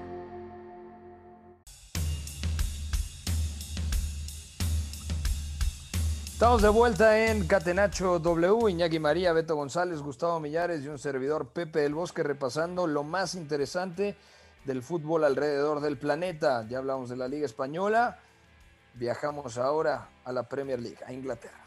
[6.41, 11.49] Estamos de vuelta en Catenacho W, Iñaki María, Beto González, Gustavo Millares y un servidor
[11.49, 14.15] Pepe del Bosque repasando lo más interesante
[14.65, 16.65] del fútbol alrededor del planeta.
[16.67, 18.17] Ya hablamos de la Liga Española,
[18.95, 21.63] viajamos ahora a la Premier League, a Inglaterra.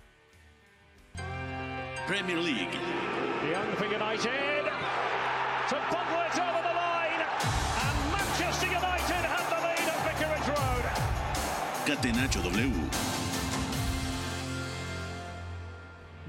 [2.08, 2.72] Premier League.
[3.52, 3.86] Young for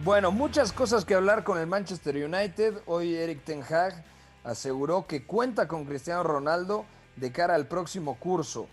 [0.06, 2.76] Bueno, muchas cosas que hablar con el Manchester United.
[2.86, 4.06] Hoy Eric Ten Hag
[4.44, 8.68] aseguró que cuenta con Cristiano Ronaldo de cara al próximo curso.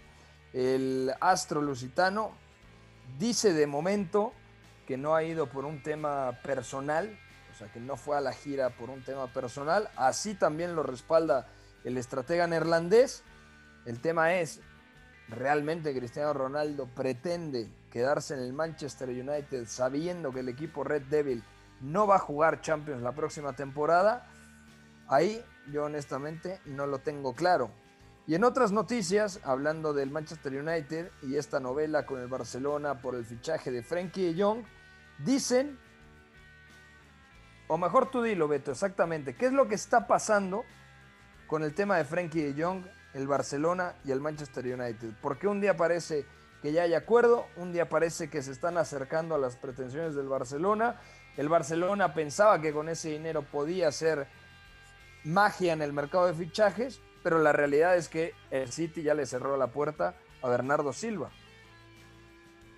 [0.53, 2.33] El astro lusitano
[3.19, 4.35] dice de momento
[4.87, 7.19] que no ha ido por un tema personal,
[7.51, 9.89] o sea que no fue a la gira por un tema personal.
[9.97, 11.49] Así también lo respalda
[11.83, 13.25] el estratega neerlandés.
[13.87, 14.61] El tema es,
[15.29, 21.45] ¿realmente Cristiano Ronaldo pretende quedarse en el Manchester United sabiendo que el equipo Red Devil
[21.83, 24.27] no va a jugar Champions la próxima temporada.
[25.09, 27.71] Ahí yo honestamente no lo tengo claro.
[28.27, 33.15] Y en otras noticias, hablando del Manchester United y esta novela con el Barcelona por
[33.15, 34.65] el fichaje de Frenkie de Jong,
[35.19, 35.79] dicen,
[37.67, 40.65] o mejor tú dilo, Beto, exactamente, ¿qué es lo que está pasando
[41.47, 45.11] con el tema de Frenkie de el Barcelona y el Manchester United?
[45.21, 46.25] Porque un día parece
[46.63, 50.29] que ya hay acuerdo, un día parece que se están acercando a las pretensiones del
[50.29, 51.01] Barcelona,
[51.37, 54.29] el Barcelona pensaba que con ese dinero podía hacer
[55.25, 59.27] magia en el mercado de fichajes, pero la realidad es que el City ya le
[59.27, 61.31] cerró la puerta a Bernardo Silva.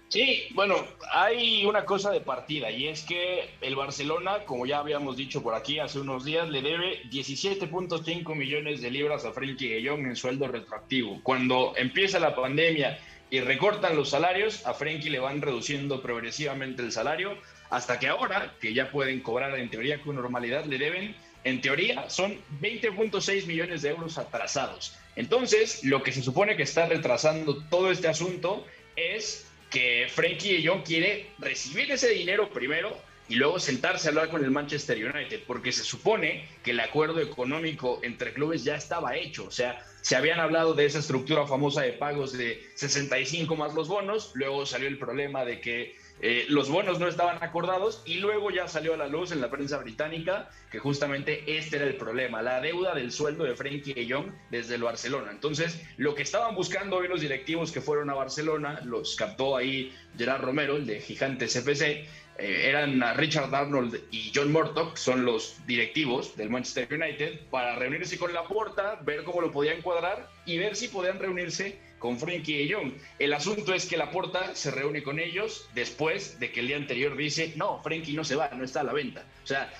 [0.08, 0.76] Sí, bueno,
[1.12, 5.54] hay una cosa de partida y es que el Barcelona, como ya habíamos dicho por
[5.54, 10.46] aquí hace unos días, le debe 17.5 millones de libras a Frenkie de en sueldo
[10.46, 11.20] retroactivo.
[11.24, 12.96] Cuando empieza la pandemia
[13.30, 17.36] y recortan los salarios, a Frenkie le van reduciendo progresivamente el salario
[17.70, 22.08] hasta que ahora, que ya pueden cobrar en teoría con normalidad, le deben en teoría,
[22.08, 24.96] son 20.6 millones de euros atrasados.
[25.14, 30.68] Entonces, lo que se supone que está retrasando todo este asunto es que Frankie de
[30.68, 32.96] Jong quiere recibir ese dinero primero
[33.28, 37.20] y luego sentarse a hablar con el Manchester United, porque se supone que el acuerdo
[37.20, 41.80] económico entre clubes ya estaba hecho, o sea, se habían hablado de esa estructura famosa
[41.80, 46.70] de pagos de 65 más los bonos, luego salió el problema de que eh, los
[46.70, 50.48] bonos no estaban acordados y luego ya salió a la luz en la prensa británica
[50.70, 54.76] que justamente este era el problema, la deuda del sueldo de Frenkie de Jong desde
[54.76, 55.30] el Barcelona.
[55.32, 59.92] Entonces, lo que estaban buscando hoy los directivos que fueron a Barcelona, los captó ahí
[60.16, 62.06] Gerard Romero, el de Gigantes FC,
[62.38, 68.18] eh, eran Richard Arnold y John Murdoch, son los directivos del Manchester United, para reunirse
[68.18, 72.60] con la puerta, ver cómo lo podían cuadrar y ver si podían reunirse con Frankie
[72.62, 72.92] y Young.
[73.18, 76.76] El asunto es que la Laporta se reúne con ellos después de que el día
[76.76, 79.24] anterior dice, no, Frankie no se va, no está a la venta.
[79.42, 79.72] O sea,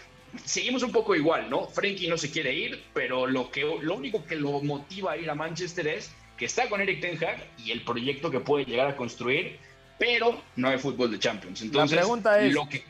[0.45, 1.67] seguimos un poco igual, ¿no?
[1.67, 5.29] Frankie no se quiere ir, pero lo, que, lo único que lo motiva a ir
[5.29, 8.89] a Manchester es que está con Eric Ten Hag y el proyecto que puede llegar
[8.89, 9.59] a construir,
[9.99, 11.63] pero no hay fútbol de Champions.
[11.63, 12.85] Entonces, la pregunta es, lo que...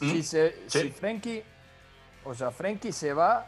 [0.00, 1.42] si, se, si Frankie,
[2.24, 3.46] o sea, Frankie se va,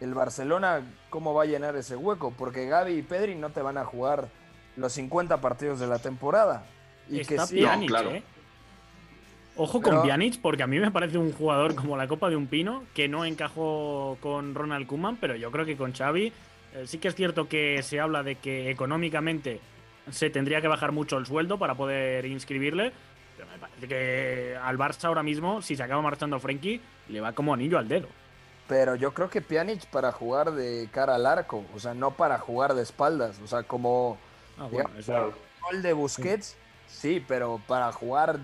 [0.00, 2.32] el Barcelona, ¿cómo va a llenar ese hueco?
[2.36, 4.28] Porque Gaby y Pedri no te van a jugar
[4.76, 6.66] los 50 partidos de la temporada.
[7.08, 8.22] Y Está que Pjanic, ¿eh?
[9.54, 12.46] Ojo con Pjanic, porque a mí me parece un jugador como la Copa de un
[12.46, 16.32] Pino, que no encajó con Ronald Koeman, pero yo creo que con Xavi
[16.74, 19.60] eh, sí que es cierto que se habla de que económicamente
[20.10, 22.92] se tendría que bajar mucho el sueldo para poder inscribirle,
[23.36, 27.32] pero me parece que al Barça ahora mismo, si se acaba marchando Frenkie, le va
[27.32, 28.08] como anillo al dedo.
[28.68, 32.38] Pero yo creo que Pjanic para jugar de cara al arco, o sea, no para
[32.38, 34.18] jugar de espaldas, o sea, como
[34.58, 34.90] ah, bueno,
[35.72, 37.24] el de Busquets, sí.
[37.26, 38.38] pero para jugar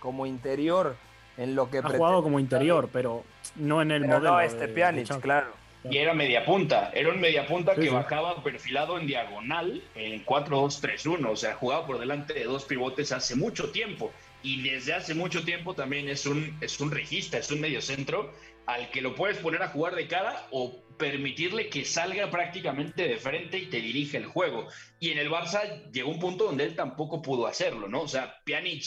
[0.00, 0.96] como interior
[1.36, 3.24] en lo que ha jugado como interior, pero
[3.56, 4.32] no en el pero modelo.
[4.32, 5.57] No, este Pjanic, claro.
[5.88, 11.30] Y era media punta, era un media punta que bajaba perfilado en diagonal en 4-2-3-1,
[11.30, 14.12] o sea, jugaba por delante de dos pivotes hace mucho tiempo
[14.42, 18.32] y desde hace mucho tiempo también es un, es un regista, es un mediocentro
[18.66, 23.16] al que lo puedes poner a jugar de cara o permitirle que salga prácticamente de
[23.16, 24.66] frente y te dirige el juego.
[25.00, 28.02] Y en el Barça llegó un punto donde él tampoco pudo hacerlo, ¿no?
[28.02, 28.84] O sea, Pjanic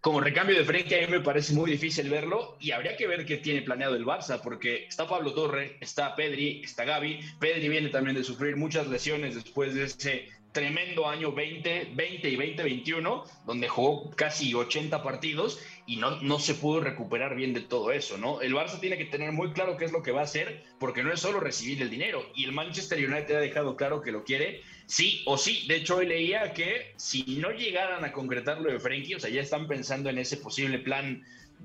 [0.00, 3.26] como recambio de frente a mí me parece muy difícil verlo y habría que ver
[3.26, 7.20] qué tiene planeado el Barça, porque está Pablo Torre, está Pedri, está Gaby.
[7.40, 12.36] Pedri viene también de sufrir muchas lesiones después de ese tremendo año 20, 20 y
[12.36, 17.92] 2021, donde jugó casi 80 partidos y no, no se pudo recuperar bien de todo
[17.92, 18.40] eso, ¿no?
[18.40, 21.02] El Barça tiene que tener muy claro qué es lo que va a hacer, porque
[21.02, 24.24] no es solo recibir el dinero, y el Manchester United ha dejado claro que lo
[24.24, 25.66] quiere, sí o sí.
[25.68, 29.30] De hecho, hoy leía que si no llegaran a concretar lo de Frenkie, o sea,
[29.30, 31.22] ya están pensando en ese posible plan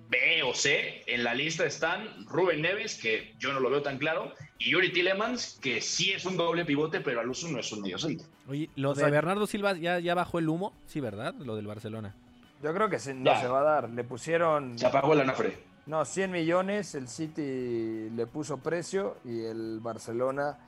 [0.10, 3.98] B o C, en la lista están Rubén Neves, que yo no lo veo tan
[3.98, 7.72] claro, y Yuri Tillemans, que sí es un doble pivote, pero al uso no es
[7.72, 8.28] un medio centro.
[8.48, 11.34] Oye, lo de Bernardo Silva ya, ya bajó el humo, sí, ¿verdad?
[11.36, 12.14] Lo del Barcelona.
[12.62, 13.90] Yo creo que se, no se va a dar.
[13.90, 14.78] Le pusieron.
[14.78, 15.58] Se apagó el anafre.
[15.88, 16.94] No, 100 millones.
[16.94, 20.60] El City le puso precio y el Barcelona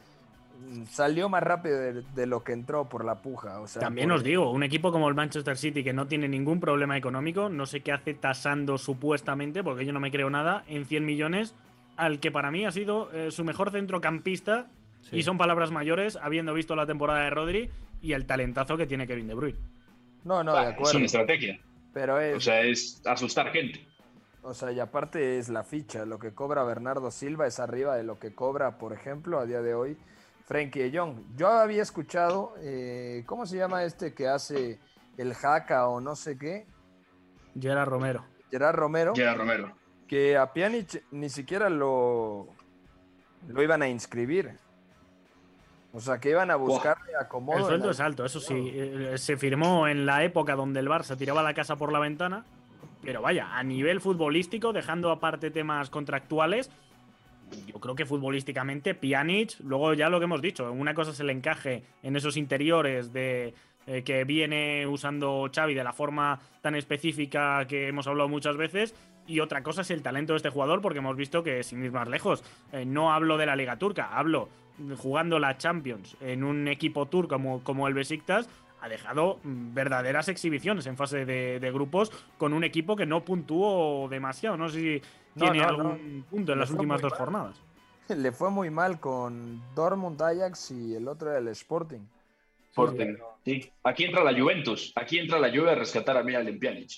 [0.90, 3.60] salió más rápido de, lo que entró por la puja.
[3.60, 6.60] O sea, También os digo, un equipo como el Manchester City que no tiene ningún
[6.60, 10.86] problema económico, no sé qué hace tasando supuestamente, porque yo no me creo nada, en
[10.86, 11.56] 100 millones
[11.96, 14.68] al que para mí ha sido eh, su mejor centrocampista.
[15.12, 17.70] Y son palabras mayores, habiendo visto la temporada de Rodri
[18.02, 19.60] y el talentazo que tiene Kevin De Bruyne.
[20.24, 20.90] No, no, de acuerdo.
[20.90, 21.60] Es una estrategia.
[21.94, 23.86] Pero es, o sea, es asustar gente.
[24.42, 26.06] O sea, y aparte es la ficha.
[26.06, 29.62] Lo que cobra Bernardo Silva es arriba de lo que cobra, por ejemplo, a día
[29.62, 29.98] de hoy
[30.46, 31.16] Frankie de Jong.
[31.36, 34.80] Yo había escuchado, eh, ¿cómo se llama este que hace
[35.18, 36.66] el jaca o no sé qué?
[37.60, 38.26] Gerard Romero.
[38.52, 39.14] Gerard Romero.
[39.16, 39.76] Gerard Romero.
[40.08, 42.48] Que a Pjanic ni siquiera lo,
[43.48, 44.58] lo iban a inscribir.
[45.94, 47.60] O sea, que iban a buscarle acomodo.
[47.60, 48.72] El sueldo la- es alto, eso sí.
[48.74, 52.46] eh, Se firmó en la época donde el Barça tiraba la casa por la ventana.
[53.04, 56.72] Pero vaya, a nivel futbolístico, dejando aparte temas contractuales,
[57.68, 61.30] yo creo que futbolísticamente Pjanic, luego ya lo que hemos dicho, una cosa es el
[61.30, 63.54] encaje en esos interiores de
[63.86, 68.96] eh, que viene usando Xavi de la forma tan específica que hemos hablado muchas veces
[69.28, 71.92] y otra cosa es el talento de este jugador porque hemos visto que sin ir
[71.92, 74.50] más lejos, eh, no hablo de la Liga Turca, hablo
[74.98, 78.50] jugando la Champions en un equipo turco como, como el Besiktas
[78.84, 84.10] ha dejado verdaderas exhibiciones en fase de, de grupos con un equipo que no puntuó
[84.10, 84.58] demasiado.
[84.58, 85.02] No sé si
[85.36, 87.18] No, tiene no, algún punto en Le las últimas dos mal.
[87.20, 87.62] jornadas.
[88.10, 92.02] Le fue muy mal con Dortmund Ajax y el otro el Sporting.
[92.72, 93.16] Sporting.
[93.46, 93.72] Sí.
[93.86, 94.92] Aquí entra la Juventus.
[94.98, 96.92] Aquí entra la Juve a rescatar a Miralem Pjanic.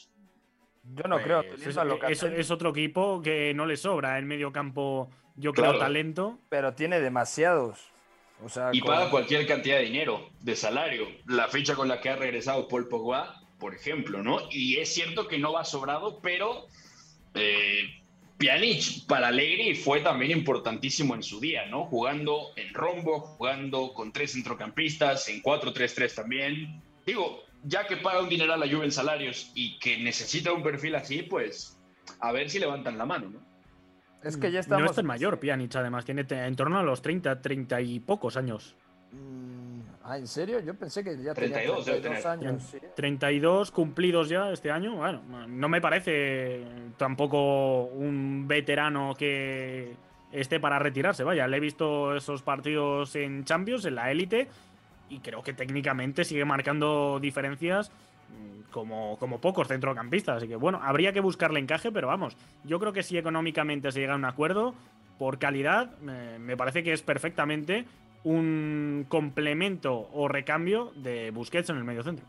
[0.96, 4.52] Yo no creo, Pues es, es- es otro equipo que no le sobra en medio
[4.52, 5.80] campo, yo creo, Claro.
[5.80, 6.40] talento.
[6.50, 7.92] pero tiene demasiados.
[8.44, 11.08] O sea, Y con- paga cualquier cantidad de dinero, de salario.
[11.26, 14.40] La fecha con la que ha regresado Paul Pogba, por ejemplo, ¿no?
[14.52, 16.68] Y es cierto que no va sobrado, pero
[17.34, 17.84] eh,
[18.38, 21.86] Pjanic para Allegri fue también importantísimo en su día, ¿no?
[21.86, 26.82] Jugando en rombo, jugando con tres centrocampistas, en 4-3-3 también.
[27.06, 30.64] Digo, ya que paga un dinero a la Juve en salarios y que necesita un
[30.64, 31.80] perfil así, pues
[32.20, 33.55] a ver si levantan la mano, ¿no?
[34.26, 34.90] Es que ya No estamos.
[34.92, 36.04] es tan mayor, Pjanic, además.
[36.06, 38.76] Tiene en torno a los 30, 30 y pocos años.
[39.12, 39.66] Mm,
[40.08, 40.60] Ah, ¿en serio?
[40.60, 42.52] Yo pensé que ya 32 debe tenía 32 tener.
[42.52, 42.64] años.
[42.70, 42.78] sí.
[42.96, 44.98] 32 cumplidos ya este año.
[44.98, 46.62] Bueno, no me parece
[46.96, 49.96] tampoco un veterano que
[50.32, 51.24] esté para retirarse.
[51.24, 54.48] Vaya, le he visto esos partidos en Champions, en la élite,
[55.10, 57.94] y creo que técnicamente sigue marcando diferencias mm,
[58.76, 60.36] como, como pocos centrocampistas.
[60.38, 62.36] Así que bueno, habría que buscarle encaje, pero vamos,
[62.66, 64.76] yo creo que si económicamente se llega a un acuerdo,
[65.18, 67.86] por calidad, eh, me parece que es perfectamente
[68.26, 72.26] un complemento o recambio de Busquets en el medio centro.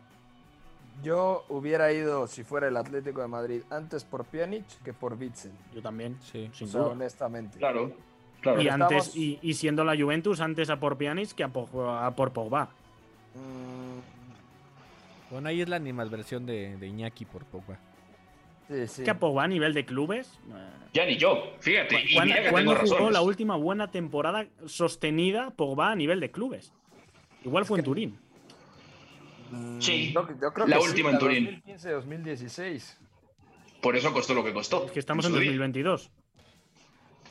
[1.02, 5.50] Yo hubiera ido, si fuera el Atlético de Madrid, antes por Pjanic que por Witzel.
[5.74, 6.48] Yo también, Sí.
[6.52, 6.86] sin duda.
[6.86, 7.58] honestamente.
[7.58, 7.90] Claro,
[8.40, 8.62] claro.
[8.62, 11.68] Y, Estamos- antes, y, y siendo la Juventus, antes a por Pjanic que a por,
[11.88, 12.68] a por Pogba.
[13.34, 14.15] Mm,
[15.30, 17.78] Bueno, ahí es la animadversión de, de Iñaki por Pogba.
[18.68, 19.02] sí, sí.
[19.04, 20.38] Que a Pogba a nivel de clubes.
[20.48, 22.00] eh, Ya ni yo, fíjate.
[22.08, 23.12] y ¿Cuándo, mira que cuándo tengo jugó razones.
[23.12, 26.72] la última buena temporada sostenida Pogba a nivel de clubes?
[27.44, 28.18] Igual fue en Turín.
[29.50, 31.62] Mm, Sí, yo, yo creo la que sí, última en Turín.
[31.66, 32.96] 2015-2016.
[33.80, 34.86] Por eso costó lo que costó.
[34.86, 35.50] Es que estamos en su día.
[35.50, 36.10] 2022.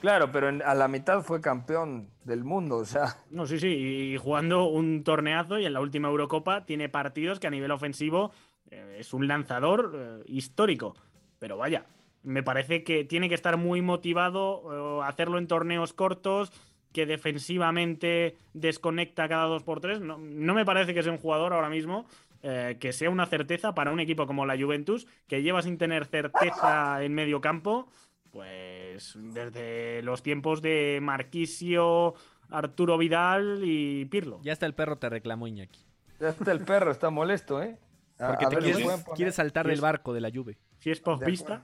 [0.05, 3.69] Claro, pero en- a la mitad fue campeón del mundo, o sea, No, sí, sí.
[4.13, 8.31] Y jugando un torneazo y en la última Eurocopa tiene partidos que a nivel ofensivo
[8.69, 10.95] eh, es un lanzador eh, histórico.
[11.39, 11.87] Pero vaya,
[12.21, 16.51] me parece que tiene que estar muy motivado, eh, hacerlo en torneos cortos,
[16.93, 20.01] que defensivamente desconecta cada dos por tres.
[20.01, 22.05] No, no me parece que sea un jugador ahora mismo
[22.43, 26.05] eh, que sea una certeza para un equipo como la Juventus, que lleva sin tener
[26.05, 27.87] certeza en medio campo,
[28.35, 32.15] pues desde los tiempos de Marquisio,
[32.49, 34.41] Arturo Vidal y Pirlo.
[34.43, 35.79] Ya hasta el perro te reclamó Iñaki.
[36.19, 37.77] ya está el perro, está molesto, ¿eh?
[38.19, 39.15] A- Porque a te ver, ¿me quieres, pueden poner?
[39.15, 40.57] quieres saltar del barco de la Juve.
[40.79, 41.63] Si es postvista,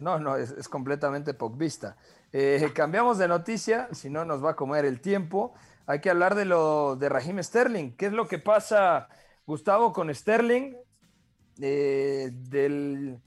[0.00, 1.96] No, no, es, es completamente pocvista.
[2.32, 5.52] Eh, cambiamos de noticia, si no nos va a comer el tiempo.
[5.86, 7.96] Hay que hablar de lo de Raheem Sterling.
[7.96, 9.08] ¿Qué es lo que pasa,
[9.46, 10.76] Gustavo, con Sterling?
[11.60, 13.18] Eh, del,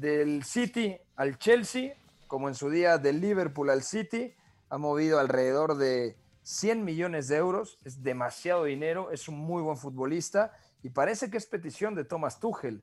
[0.00, 1.94] del City al Chelsea,
[2.26, 4.34] como en su día del Liverpool al City,
[4.68, 7.78] ha movido alrededor de 100 millones de euros.
[7.84, 10.52] Es demasiado dinero, es un muy buen futbolista
[10.82, 12.82] y parece que es petición de Thomas Tuchel.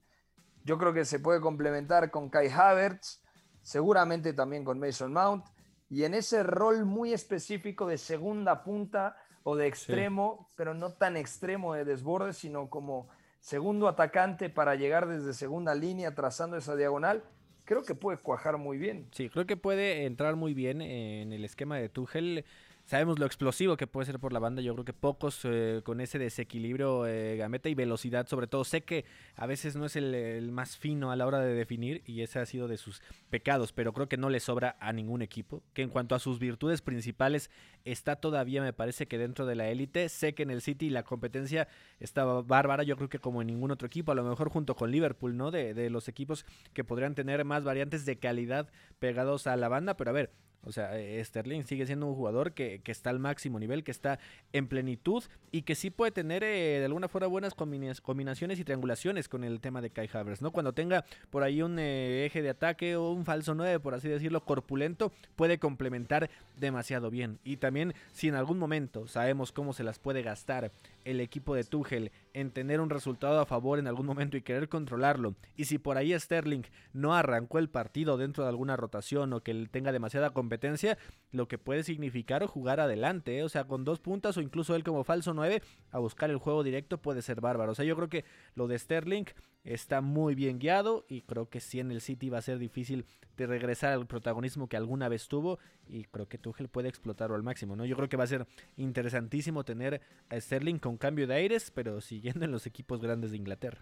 [0.63, 3.21] Yo creo que se puede complementar con Kai Havertz,
[3.62, 5.45] seguramente también con Mason Mount,
[5.89, 11.17] y en ese rol muy específico de segunda punta o de extremo, pero no tan
[11.17, 13.10] extremo de desborde, sino como
[13.41, 17.23] segundo atacante para llegar desde segunda línea trazando esa diagonal,
[17.65, 19.08] creo que puede cuajar muy bien.
[19.12, 22.45] Sí, creo que puede entrar muy bien en el esquema de Tuchel.
[22.86, 24.62] Sabemos lo explosivo que puede ser por la banda.
[24.62, 28.63] Yo creo que pocos eh, con ese desequilibrio, eh, gameta y velocidad, sobre todo.
[28.63, 32.22] Sé que a veces no es el, más fino a la hora de definir y
[32.22, 35.63] ese ha sido de sus pecados, pero creo que no le sobra a ningún equipo.
[35.74, 37.50] Que en cuanto a sus virtudes principales,
[37.86, 40.10] está todavía, me parece que dentro de la élite.
[40.10, 41.67] Sé que en el City la competencia
[42.00, 42.84] está bárbara.
[42.84, 45.52] Yo creo que como en ningún otro equipo, a lo mejor junto con Liverpool, ¿no?
[45.52, 48.69] De, de los equipos que podrían tener más variantes de calidad
[49.00, 49.96] pegados a la banda.
[49.96, 50.32] Pero a ver,
[50.64, 50.92] O sea,
[51.24, 54.20] Sterling sigue siendo un jugador que, que, está al máximo nivel, que está
[54.54, 59.28] en plenitud y que sí puede tener eh, de alguna forma buenas combinaciones y triangulaciones
[59.28, 60.52] con el tema de Kai Havertz, ¿no?
[60.52, 64.08] Cuando tenga por ahí un eh, eje de ataque o un falso 9, por así
[64.08, 67.40] decirlo, corpulento, puede complementar demasiado bien.
[67.44, 70.72] Y también si en algún momento sabemos cómo se las puede gastar
[71.06, 74.69] el equipo de Tuchel en tener un resultado a favor en algún momento y querer
[74.69, 75.35] controlarlo.
[75.56, 79.67] Y si por ahí Sterling no arrancó el partido dentro de alguna rotación o que
[79.71, 80.97] tenga demasiada competencia,
[81.31, 83.43] lo que puede significar jugar adelante, ¿eh?
[83.43, 86.63] o sea, con dos puntas o incluso él como falso 9 a buscar el juego
[86.63, 87.71] directo puede ser bárbaro.
[87.71, 88.25] O sea, yo creo que
[88.56, 89.25] lo de Sterling
[89.64, 93.06] está muy bien guiado y creo que si en el City va a ser difícil
[93.38, 97.44] de regresar al protagonismo que alguna vez tuvo y creo que Tuchel puede explotarlo al
[97.44, 97.86] máximo, ¿no?
[97.86, 98.48] Yo creo que va a ser
[98.78, 103.38] interesantísimo tener a Sterling con cambio de aires, pero siguiendo en los equipos grandes de
[103.38, 103.82] Inglaterra.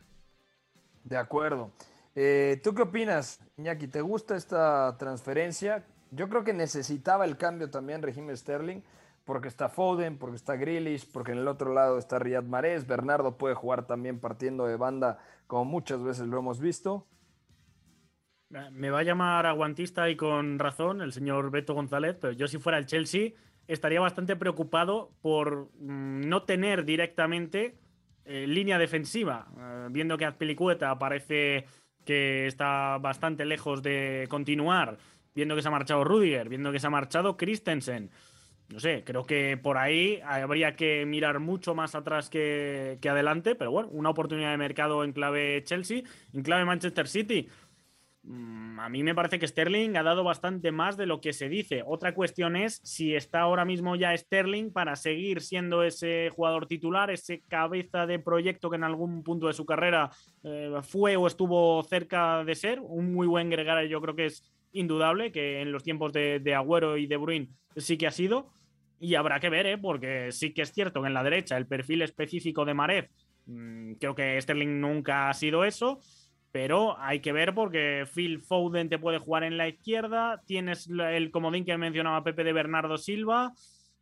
[1.04, 1.72] De acuerdo.
[2.16, 3.88] Eh, ¿Tú qué opinas, Iñaki?
[3.88, 5.86] ¿Te gusta esta transferencia?
[6.12, 8.82] Yo creo que necesitaba el cambio también régimen Sterling
[9.26, 13.38] porque está Foden, porque está Grealish, porque en el otro lado está Riyad Mahrez, Bernardo
[13.38, 15.20] puede jugar también partiendo de banda
[15.50, 17.08] como muchas veces lo hemos visto.
[18.72, 22.60] Me va a llamar aguantista y con razón el señor Beto González, pero yo si
[22.60, 23.32] fuera el Chelsea
[23.68, 27.80] estaría bastante preocupado por mm, no tener directamente
[28.26, 31.66] eh, línea defensiva, eh, viendo que Azpilicueta parece
[32.06, 35.00] que está bastante lejos de continuar,
[35.34, 38.12] viendo que se ha marchado Rudiger, viendo que se ha marchado Christensen
[38.70, 43.72] no sé, creo que por ahí habría que mirar mucho más atrás que, adelante, pero
[43.72, 46.04] bueno, una oportunidad de mercado en clave Chelsea,
[46.34, 47.48] en clave Manchester City.
[48.22, 51.50] Mm, a mí me parece que Sterling ha dado bastante más de lo que se
[51.50, 51.82] dice.
[51.84, 57.10] Otra cuestión es si está ahora mismo ya Sterling para seguir siendo ese jugador titular,
[57.10, 60.12] ese cabeza de proyecto que en algún punto de su carrera
[60.44, 62.82] eh, fue o estuvo cerca de ser.
[62.82, 64.44] Un muy buen gregario, yo creo que es
[64.74, 68.52] indudable, que en los tiempos de, de Agüero y de Bruin sí que ha sido.
[69.00, 69.78] Y habrá que ver, ¿eh?
[69.78, 73.10] porque sí que es cierto que en la derecha el perfil específico de Marez,
[73.46, 76.00] mm, creo que Sterling nunca ha sido eso,
[76.52, 81.32] pero hay que ver porque Phil Foden te puede jugar en la izquierda, tienes el
[81.32, 83.54] comodín que mencionaba Pepe de Bernardo Silva,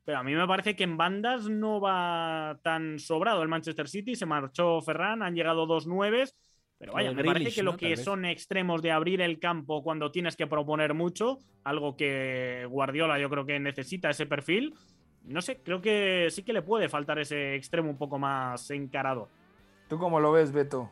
[0.03, 4.15] pero a mí me parece que en bandas no va tan sobrado el Manchester City,
[4.15, 6.35] se marchó Ferran, han llegado dos nueves
[6.77, 10.35] pero vaya, me parece que lo que son extremos de abrir el campo cuando tienes
[10.35, 14.75] que proponer mucho, algo que Guardiola yo creo que necesita ese perfil,
[15.23, 19.27] no sé, creo que sí que le puede faltar ese extremo un poco más encarado.
[19.89, 20.91] ¿Tú cómo lo ves, Beto?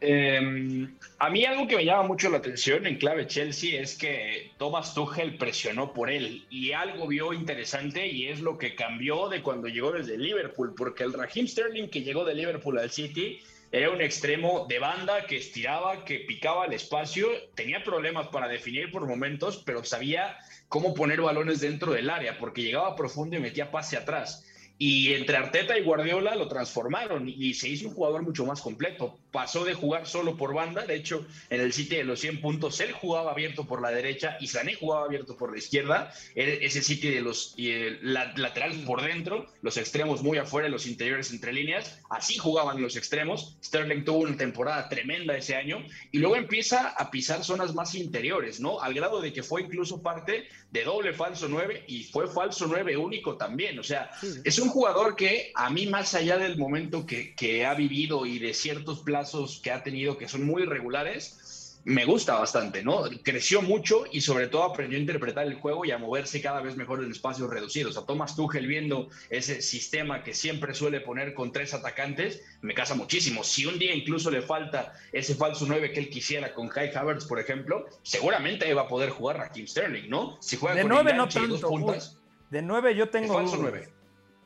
[0.00, 4.52] Em, a mí algo que me llama mucho la atención en clave Chelsea es que
[4.56, 9.42] Thomas Tuchel presionó por él y algo vio interesante y es lo que cambió de
[9.42, 13.40] cuando llegó desde Liverpool, porque el Raheem Sterling que llegó de Liverpool al City
[13.70, 18.90] era un extremo de banda que estiraba, que picaba el espacio, tenía problemas para definir
[18.90, 20.38] por momentos, pero sabía
[20.68, 24.44] cómo poner balones dentro del área, porque llegaba profundo y metía pase atrás.
[24.78, 29.18] Y entre Arteta y Guardiola lo transformaron y se hizo un jugador mucho más completo.
[29.32, 32.80] Pasó de jugar solo por banda, de hecho, en el City de los 100 puntos,
[32.80, 36.12] él jugaba abierto por la derecha y Sané jugaba abierto por la izquierda.
[36.34, 37.54] Ese City de los
[38.02, 43.56] laterales por dentro, los extremos muy afuera, los interiores entre líneas, así jugaban los extremos.
[43.62, 48.60] Sterling tuvo una temporada tremenda ese año y luego empieza a pisar zonas más interiores,
[48.60, 48.80] ¿no?
[48.80, 52.96] Al grado de que fue incluso parte de doble falso 9 y fue falso 9
[52.96, 53.78] único también.
[53.78, 54.10] O sea,
[54.44, 58.38] es un jugador que a mí, más allá del momento que, que, ha vivido y
[58.38, 63.04] de ciertos plazos que ha tenido que son muy irregulares, me gusta bastante, ¿no?
[63.24, 66.76] Creció mucho y sobre todo aprendió a interpretar el juego y a moverse cada vez
[66.76, 67.96] mejor en espacios reducidos.
[67.96, 72.94] A Thomas Tuchel viendo ese sistema que siempre suele poner con tres atacantes, me casa
[72.94, 73.42] muchísimo.
[73.42, 77.24] Si un día incluso le falta ese falso 9 que él quisiera con Kai Havertz,
[77.24, 80.36] por ejemplo, seguramente va a poder jugar a Kim Sterling, ¿no?
[80.40, 81.68] Si juega de con 9 no tanto.
[81.68, 82.18] Puntas,
[82.50, 83.34] de 9 yo tengo...
[83.34, 83.88] falso 9.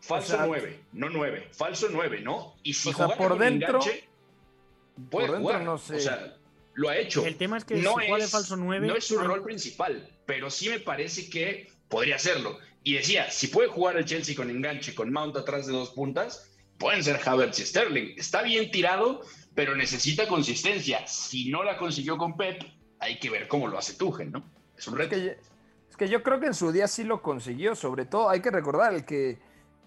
[0.01, 1.49] Falso 9, no 9.
[1.53, 2.55] Falso 9, ¿no?
[2.63, 3.81] Y si juega por dentro.
[3.81, 4.12] Enganche,
[5.11, 5.97] puede por dentro no sé.
[5.97, 6.37] O sea,
[6.75, 7.25] lo ha hecho.
[7.27, 8.87] El tema es que no si juega de falso 9.
[8.87, 12.59] No es su rol principal, pero sí me parece que podría hacerlo.
[12.85, 16.51] Y decía, si puede jugar el Chelsea con enganche, con Mount atrás de dos puntas,
[16.79, 18.15] pueden ser Havertz y Sterling.
[18.17, 19.21] Está bien tirado,
[19.55, 21.07] pero necesita consistencia.
[21.07, 22.63] Si no la consiguió con Pep,
[22.99, 24.43] hay que ver cómo lo hace Tuchel, ¿no?
[24.77, 25.15] Es un reto.
[25.15, 25.39] Es que,
[25.91, 27.77] es que yo creo que en su día sí lo consiguió.
[27.77, 29.39] Sobre todo, hay que recordar el que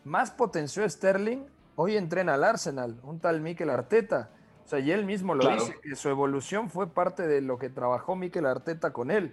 [0.06, 1.46] más potenció a Sterling,
[1.76, 4.32] hoy entrena al Arsenal, un tal Mikel Arteta.
[4.66, 7.70] O sea, y él mismo lo dice, que su evolución fue parte de lo que
[7.70, 9.32] trabajó Mikel Arteta con él.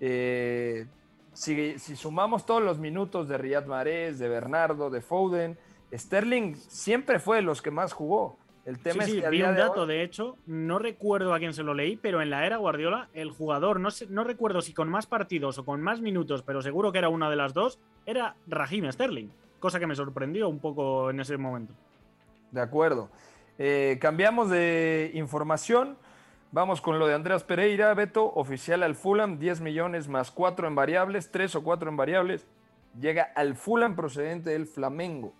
[0.00, 0.86] Eh,
[1.34, 5.58] si, sumamos todos los minutos de Riyad Mahrez, de Bernardo, de Foden,
[5.92, 8.38] Sterling siempre fue de los que más jugó.
[8.64, 10.78] El tema sí, es sí, que a vi un de dato, hoy- de hecho, no
[10.78, 14.06] recuerdo a quién se lo leí, pero en la era Guardiola, el jugador, no, sé,
[14.08, 17.28] no recuerdo si con más partidos o con más minutos, pero seguro que era una
[17.28, 19.28] de las dos, era Raheem Sterling,
[19.58, 21.74] cosa que me sorprendió un poco en ese momento.
[22.50, 23.10] De acuerdo.
[23.62, 25.98] Eh, cambiamos de información.
[26.50, 30.74] Vamos con lo de Andreas Pereira, Beto, oficial al Fulham, 10 millones más 4 en
[30.74, 32.46] variables, 3 o 4 en variables.
[32.98, 35.34] Llega al Fulham procedente del Flamengo.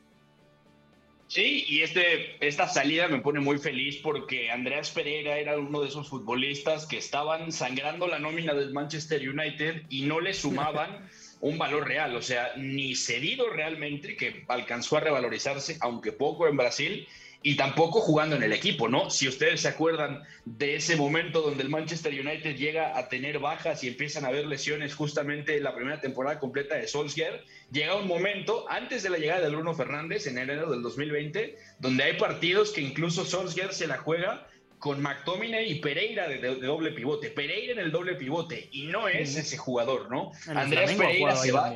[1.28, 5.88] Sí, y este, esta salida me pone muy feliz porque Andreas Pereira era uno de
[5.88, 11.08] esos futbolistas que estaban sangrando la nómina del Manchester United y no le sumaban
[11.40, 16.58] un valor real, o sea, ni cedido realmente, que alcanzó a revalorizarse, aunque poco en
[16.58, 17.08] Brasil,
[17.42, 19.08] y tampoco jugando en el equipo, ¿no?
[19.08, 23.82] Si ustedes se acuerdan de ese momento donde el Manchester United llega a tener bajas
[23.82, 28.06] y empiezan a haber lesiones justamente en la primera temporada completa de Solskjaer, llega un
[28.06, 32.72] momento antes de la llegada de Bruno Fernández en enero del 2020, donde hay partidos
[32.72, 34.46] que incluso Solskjaer se la juega
[34.78, 37.30] con McTominay y Pereira de, de- de doble pivote.
[37.30, 40.32] Pereira en el doble pivote y no es ese jugador, ¿no?
[40.60, 41.68] Andrés Pereira se va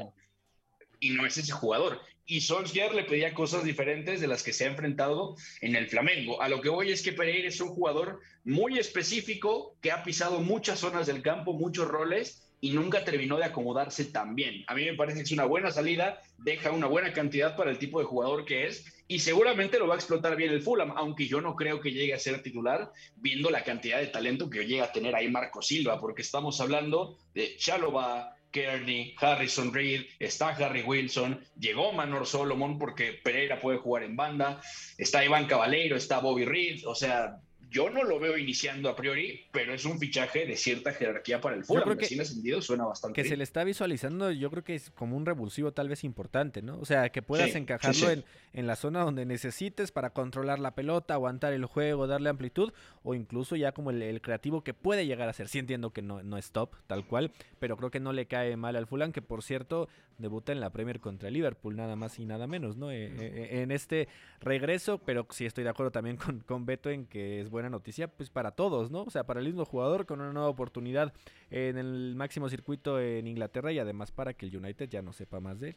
[1.01, 2.01] y no es ese jugador.
[2.27, 6.41] Y Solskjaer le pedía cosas diferentes de las que se ha enfrentado en el Flamengo.
[6.41, 10.41] A lo que voy es que Pereira es un jugador muy específico que ha pisado
[10.41, 14.65] muchas zonas del campo, muchos roles y nunca terminó de acomodarse tan bien.
[14.69, 17.79] A mí me parece que es una buena salida, deja una buena cantidad para el
[17.79, 21.27] tipo de jugador que es y seguramente lo va a explotar bien el Fulham, aunque
[21.27, 24.85] yo no creo que llegue a ser titular viendo la cantidad de talento que llega
[24.85, 30.83] a tener ahí Marco Silva, porque estamos hablando de Chalova, Kearney, Harrison Reed, está Harry
[30.83, 34.61] Wilson, llegó Manor Solomon porque Pereira puede jugar en banda,
[34.97, 37.41] está Iván Cabaleiro, está Bobby Reed, o sea,
[37.75, 41.57] yo no lo veo iniciando a priori, pero es un fichaje de cierta jerarquía para
[41.57, 44.91] el que- Recién ascendido suena bastante Que se le está visualizando, yo creo que es
[44.91, 46.79] como un revulsivo tal vez importante, ¿no?
[46.79, 48.25] O sea, que puedas Sí, encajarlo sí, sí.
[48.53, 52.73] En, en la zona donde necesites para controlar la pelota, aguantar el juego, darle amplitud,
[53.03, 55.49] o incluso ya como el, el creativo que puede llegar a ser.
[55.49, 58.57] Sí entiendo que no, no es top, tal cual, pero creo que no le cae
[58.57, 59.89] mal al Fulham, que por cierto
[60.19, 62.91] debuta en la Premier contra el Liverpool, nada más y nada menos, ¿no?
[62.91, 64.09] Eh, eh, en este
[64.41, 68.09] regreso, pero sí estoy de acuerdo también con, con Beto en que es buena noticia,
[68.09, 69.03] pues para todos, ¿no?
[69.03, 71.13] O sea, para el mismo jugador con una nueva oportunidad
[71.51, 75.41] en el máximo circuito en Inglaterra y además para que el United ya no sepa
[75.41, 75.77] más de él.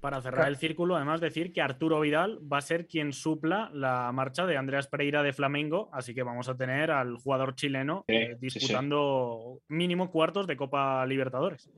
[0.00, 4.12] Para cerrar el círculo, además decir que Arturo Vidal va a ser quien supla la
[4.12, 8.14] marcha de Andreas Pereira de Flamengo, así que vamos a tener al jugador chileno Sí,
[8.14, 8.58] eh, sí, sí.
[8.58, 11.70] disputando mínimo cuartos de Copa Libertadores.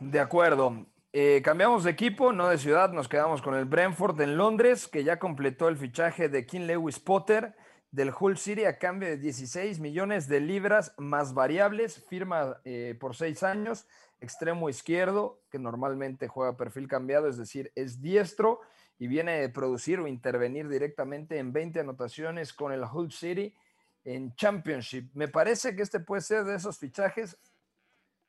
[0.00, 0.86] De acuerdo.
[1.12, 5.04] Eh, cambiamos de equipo, no de ciudad, nos quedamos con el Brentford en Londres, que
[5.04, 7.54] ya completó el fichaje de King Lewis Potter
[7.90, 13.16] del Hull City a cambio de 16 millones de libras más variables, firma eh, por
[13.16, 13.86] seis años,
[14.20, 18.60] extremo izquierdo, que normalmente juega perfil cambiado, es decir, es diestro
[18.98, 23.54] y viene de producir o intervenir directamente en 20 anotaciones con el Hull City
[24.04, 25.10] en Championship.
[25.14, 27.38] Me parece que este puede ser de esos fichajes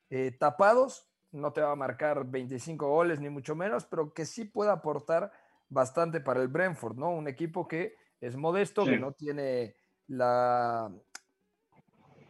[0.08, 4.44] eh, tapados, no te va a marcar 25 goles ni mucho menos, pero que sí
[4.44, 5.32] puede aportar
[5.68, 7.10] bastante para el Brentford, ¿no?
[7.10, 8.92] Un equipo que es modesto, Sí.
[8.92, 9.76] que no tiene
[10.08, 10.90] la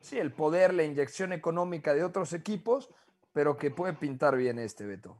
[0.00, 2.90] sí, el poder, la inyección económica de otros equipos,
[3.32, 5.18] pero que puede pintar bien este Beto.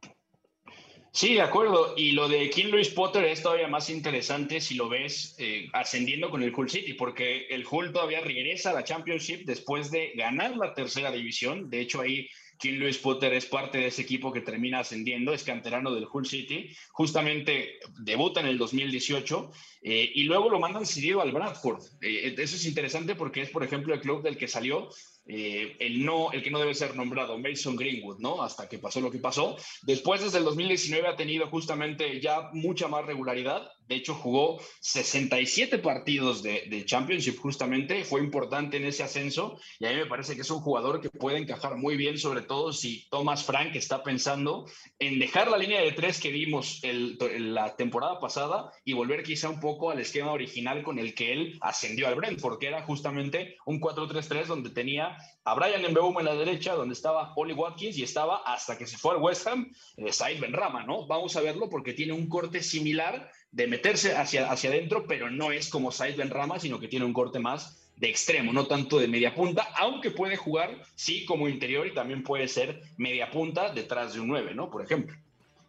[1.13, 1.95] Sí, de acuerdo.
[1.97, 6.31] Y lo de King Louis Potter es todavía más interesante si lo ves eh, ascendiendo
[6.31, 10.57] con el Hull City, porque el Hull todavía regresa a la Championship después de ganar
[10.57, 11.69] la tercera división.
[11.69, 12.29] De hecho, ahí
[12.61, 16.27] King Louis Potter es parte de ese equipo que termina ascendiendo, es canterano del Hull
[16.27, 16.71] City.
[16.91, 19.51] Justamente debuta en el 2018
[19.83, 21.83] eh, y luego lo mandan cedido al Bradford.
[22.03, 24.91] Eh, eso es interesante porque es, por ejemplo, el club del que salió
[25.27, 28.43] eh, el, no, el que no debe ser nombrado, Mason Greenwood, ¿no?
[28.43, 29.57] Hasta que pasó lo que pasó.
[29.83, 33.71] Después, desde el 2019, ha tenido justamente ya mucha más regularidad.
[33.87, 38.05] De hecho, jugó 67 partidos de, de Championship, justamente.
[38.05, 39.59] Fue importante en ese ascenso.
[39.79, 42.43] Y a mí me parece que es un jugador que puede encajar muy bien, sobre
[42.43, 44.67] todo si Thomas Frank está pensando
[44.99, 47.19] en dejar la línea de tres que vimos el,
[47.55, 51.59] la temporada pasada y volver quizá un poco al esquema original con el que él
[51.61, 55.10] ascendió al Brentford, que era justamente un 4-3-3 donde tenía
[55.45, 58.97] a Brian Mbeumo en la derecha, donde estaba Oli Watkins y estaba hasta que se
[58.97, 61.07] fue al West Ham, eh, Said Benrama, ¿no?
[61.07, 65.53] Vamos a verlo porque tiene un corte similar de meterse hacia, hacia adentro, pero no
[65.53, 69.09] es como Said Benrama, sino que tiene un corte más de extremo, no tanto de
[69.09, 74.15] media punta, aunque puede jugar, sí, como interior y también puede ser media punta detrás
[74.15, 74.71] de un 9, ¿no?
[74.71, 75.17] Por ejemplo.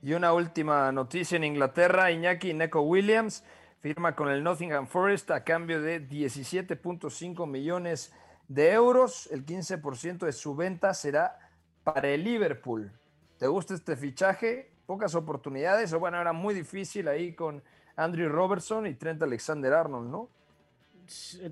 [0.01, 3.43] Y una última noticia en Inglaterra, Iñaki Neco Williams
[3.81, 8.13] firma con el Nottingham Forest a cambio de 17.5 millones
[8.57, 9.27] euros.
[9.31, 11.37] El 15% de su venta será
[11.83, 12.91] para el Liverpool.
[13.37, 14.71] ¿Te gusta este fichaje?
[14.85, 17.63] Pocas oportunidades, o bueno, era muy difícil ahí con
[17.95, 20.29] Andrew Robertson y Trent Alexander Arnold, ¿no?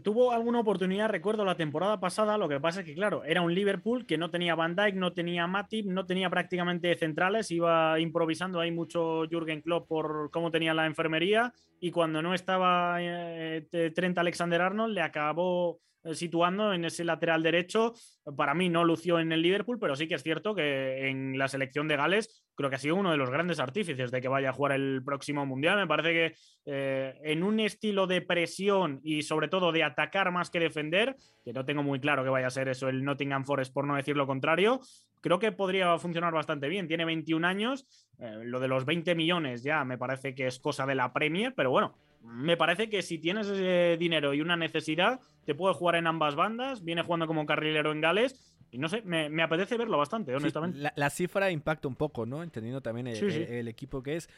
[0.03, 3.53] tuvo alguna oportunidad, recuerdo la temporada pasada, lo que pasa es que, claro, era un
[3.53, 8.59] Liverpool que no tenía Van Dijk, no tenía Matip, no tenía prácticamente centrales, iba improvisando
[8.59, 14.17] ahí mucho Jürgen Klopp por cómo tenía la enfermería y cuando no estaba eh, Trent
[14.17, 17.93] Alexander-Arnold le acabó eh, situando en ese lateral derecho.
[18.35, 21.47] Para mí no lució en el Liverpool, pero sí que es cierto que en la
[21.47, 24.49] selección de Gales creo que ha sido uno de los grandes artífices de que vaya
[24.49, 25.77] a jugar el próximo Mundial.
[25.77, 26.35] Me parece que
[26.65, 31.53] eh, en un estilo de presión y sobre todo de atacar más que defender, que
[31.53, 34.17] no tengo muy claro que vaya a ser eso el Nottingham Forest por no decir
[34.17, 34.81] lo contrario,
[35.21, 36.87] creo que podría funcionar bastante bien.
[36.87, 37.85] Tiene 21 años,
[38.19, 41.53] eh, lo de los 20 millones ya me parece que es cosa de la Premier,
[41.55, 45.95] pero bueno, me parece que si tienes ese dinero y una necesidad, te puede jugar
[45.95, 48.55] en ambas bandas, viene jugando como carrilero en Gales.
[48.71, 50.91] Y no sé, me, apetece verlo bastante, honestamente.
[50.95, 52.43] la, cifra impacta un poco, ¿no?
[52.43, 54.29] Entendiendo también el, equipo que es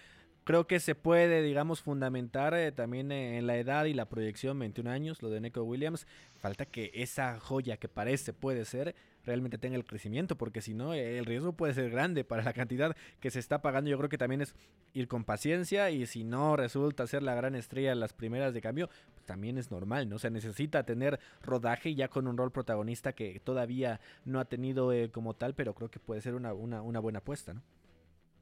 [0.46, 4.90] creo que se puede, digamos, fundamentar eh, también en la edad y la proyección, 21
[4.90, 6.08] años, lo de Neko Williams.
[6.38, 8.96] Falta que esa joya que parece puede ser
[9.26, 12.96] realmente tenga el crecimiento, porque si no, el riesgo puede ser grande para la cantidad
[13.20, 13.90] que se está pagando.
[13.90, 14.56] Yo creo que también es
[14.94, 18.62] ir con paciencia y si no resulta ser la gran estrella en las primeras de
[18.62, 20.16] cambio, pues también es normal, ¿no?
[20.18, 24.92] O sea, necesita tener rodaje ya con un rol protagonista que todavía no ha tenido
[24.94, 27.62] eh, como tal, pero creo que puede ser una, una, una buena apuesta, ¿no?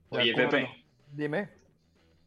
[0.10, 0.68] Oye, Pepe.
[1.12, 1.50] Dime.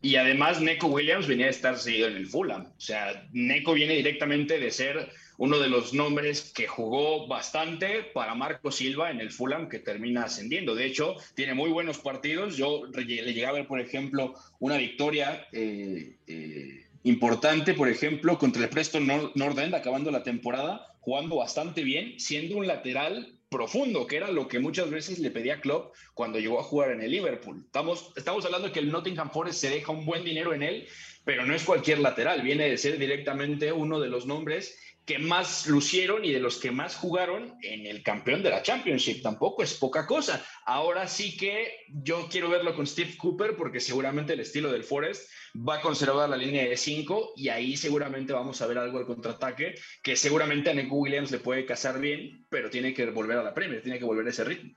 [0.01, 2.67] Y además, Neko Williams venía de estar seguido en el Fulham.
[2.67, 8.35] O sea, Neko viene directamente de ser uno de los nombres que jugó bastante para
[8.35, 10.74] Marco Silva en el Fulham, que termina ascendiendo.
[10.74, 12.57] De hecho, tiene muy buenos partidos.
[12.57, 18.62] Yo le llegué a ver, por ejemplo, una victoria eh, eh, importante, por ejemplo, contra
[18.62, 24.16] el Preston North End, acabando la temporada, jugando bastante bien, siendo un lateral profundo, que
[24.16, 27.62] era lo que muchas veces le pedía Klopp cuando llegó a jugar en el Liverpool.
[27.66, 30.89] Estamos, estamos hablando de que el Nottingham Forest se deja un buen dinero en él,
[31.24, 35.67] pero no es cualquier lateral, viene de ser directamente uno de los nombres que más
[35.67, 39.23] lucieron y de los que más jugaron en el campeón de la Championship.
[39.23, 40.45] Tampoco es poca cosa.
[40.65, 45.29] Ahora sí que yo quiero verlo con Steve Cooper porque seguramente el estilo del Forest
[45.57, 49.07] va a conservar la línea de 5 y ahí seguramente vamos a ver algo al
[49.07, 53.43] contraataque que seguramente a Nico Williams le puede casar bien, pero tiene que volver a
[53.43, 54.73] la Premier, tiene que volver a ese ritmo.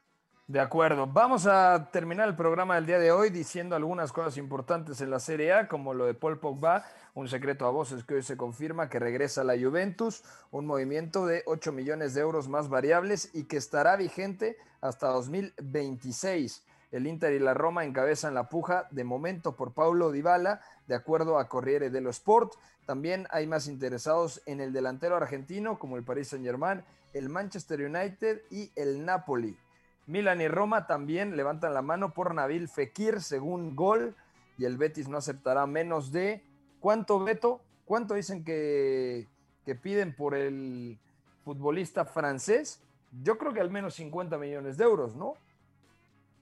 [0.47, 1.07] De acuerdo.
[1.07, 5.19] Vamos a terminar el programa del día de hoy diciendo algunas cosas importantes en la
[5.19, 8.89] Serie A, como lo de Paul Pogba, un secreto a voces que hoy se confirma
[8.89, 13.57] que regresa la Juventus, un movimiento de 8 millones de euros más variables y que
[13.57, 16.63] estará vigente hasta 2026.
[16.91, 21.39] El Inter y la Roma encabezan la puja de momento por Paulo Dybala, de acuerdo
[21.39, 22.53] a Corriere dello Sport.
[22.85, 28.41] También hay más interesados en el delantero argentino, como el Paris Saint-Germain, el Manchester United
[28.51, 29.57] y el Napoli.
[30.05, 34.15] Milan y Roma también levantan la mano por Nabil Fekir según gol
[34.57, 36.43] y el Betis no aceptará menos de
[36.85, 37.63] ¿cuánto Beto?
[37.83, 39.25] ¿Cuánto dicen que,
[39.65, 40.99] que piden por el
[41.43, 42.79] futbolista francés?
[43.23, 45.33] Yo creo que al menos 50 millones de euros, ¿no?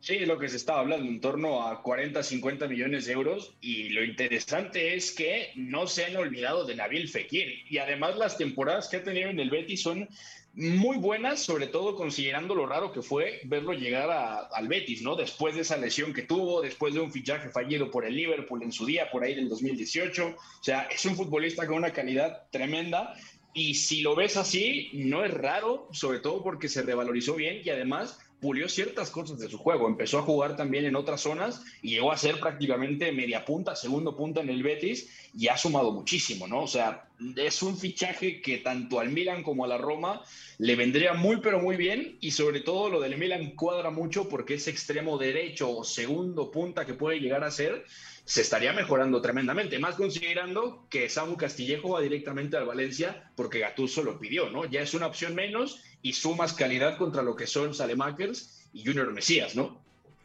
[0.02, 3.56] Sí, lo que se estaba hablando, en torno a 40, 50 millones de euros.
[3.62, 7.64] Y lo interesante es que no se han olvidado de Nabil Fekir.
[7.70, 10.10] Y además las temporadas que ha tenido en el Betis son
[10.54, 15.16] muy buenas, sobre todo considerando lo raro que fue verlo llegar al Betis, ¿no?
[15.16, 18.72] Después de esa lesión que tuvo, después de un fichaje fallido por el Liverpool en
[18.72, 20.28] su día, por ahí del 2018.
[20.28, 23.16] O sea, es un futbolista con una calidad tremenda.
[23.56, 27.70] Y si lo ves así, no es raro, sobre todo porque se revalorizó bien y
[27.70, 29.88] además pulió ciertas cosas de su juego.
[29.88, 34.18] Empezó a jugar también en otras zonas y llegó a ser prácticamente media punta, segundo
[34.18, 36.64] punta en el Betis y ha sumado muchísimo, ¿no?
[36.64, 40.22] O sea, es un fichaje que tanto al Milan como a la Roma
[40.58, 44.56] le vendría muy, pero muy bien y sobre todo lo del Milan cuadra mucho porque
[44.56, 47.86] es extremo derecho o segundo punta que puede llegar a ser
[48.26, 54.02] se estaría mejorando tremendamente, más considerando que Samu Castillejo va directamente al Valencia porque Gattuso
[54.02, 54.66] lo pidió, ¿no?
[54.66, 59.12] Ya es una opción menos y sumas calidad contra lo que son Salemakers y Junior
[59.12, 59.78] Mesías, ¿no?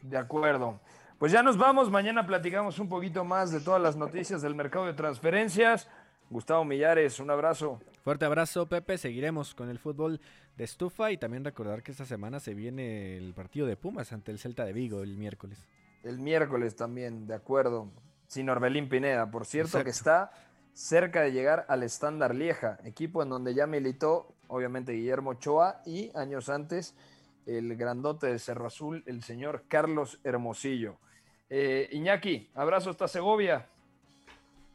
[0.03, 0.79] De acuerdo.
[1.17, 4.85] Pues ya nos vamos, mañana platicamos un poquito más de todas las noticias del mercado
[4.85, 5.87] de transferencias.
[6.29, 7.79] Gustavo Millares, un abrazo.
[8.03, 8.97] Fuerte abrazo, Pepe.
[8.97, 10.21] Seguiremos con el fútbol
[10.57, 14.31] de estufa y también recordar que esta semana se viene el partido de Pumas ante
[14.31, 15.63] el Celta de Vigo el miércoles.
[16.03, 17.89] El miércoles también, de acuerdo.
[18.27, 20.31] Sin Orbelín Pineda, por cierto, que está
[20.73, 26.11] cerca de llegar al estándar Lieja, equipo en donde ya militó, obviamente, Guillermo Ochoa y
[26.15, 26.95] años antes
[27.45, 30.97] el grandote de Cerro Azul, el señor Carlos Hermosillo.
[31.49, 33.67] Eh, Iñaki, abrazo hasta Segovia.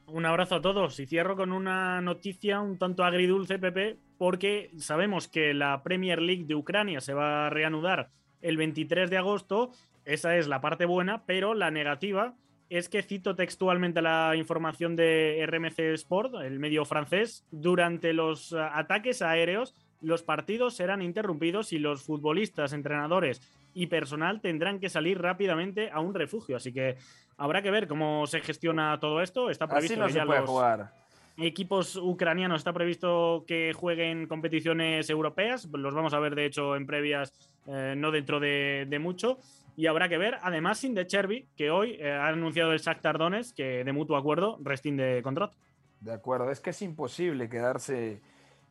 [0.06, 5.28] Un abrazo a todos y cierro con una noticia un tanto agridulce, Pepe, porque sabemos
[5.28, 8.10] que la Premier League de Ucrania se va a reanudar
[8.42, 9.70] el 23 de agosto
[10.04, 12.34] esa es la parte buena, pero la negativa
[12.70, 18.58] es que cito textualmente la información de RMC Sport, el medio francés, durante los eh,
[18.58, 23.40] ataques aéreos los partidos serán interrumpidos y los futbolistas, entrenadores
[23.72, 26.56] y personal tendrán que salir rápidamente a un refugio.
[26.56, 26.96] Así que
[27.38, 29.50] habrá que ver cómo se gestiona todo esto.
[29.50, 30.92] Está previsto Así no que se ya puede los jugar.
[31.38, 35.66] equipos ucranianos está previsto que jueguen competiciones europeas.
[35.72, 37.32] Los vamos a ver, de hecho, en previas,
[37.66, 39.38] eh, no dentro de, de mucho.
[39.76, 43.18] Y habrá que ver, además, sin de Cherby, que hoy eh, ha anunciado el Shakhtar
[43.18, 45.56] Donetsk que de mutuo acuerdo rescinde contrato.
[46.00, 48.20] De acuerdo, es que es imposible quedarse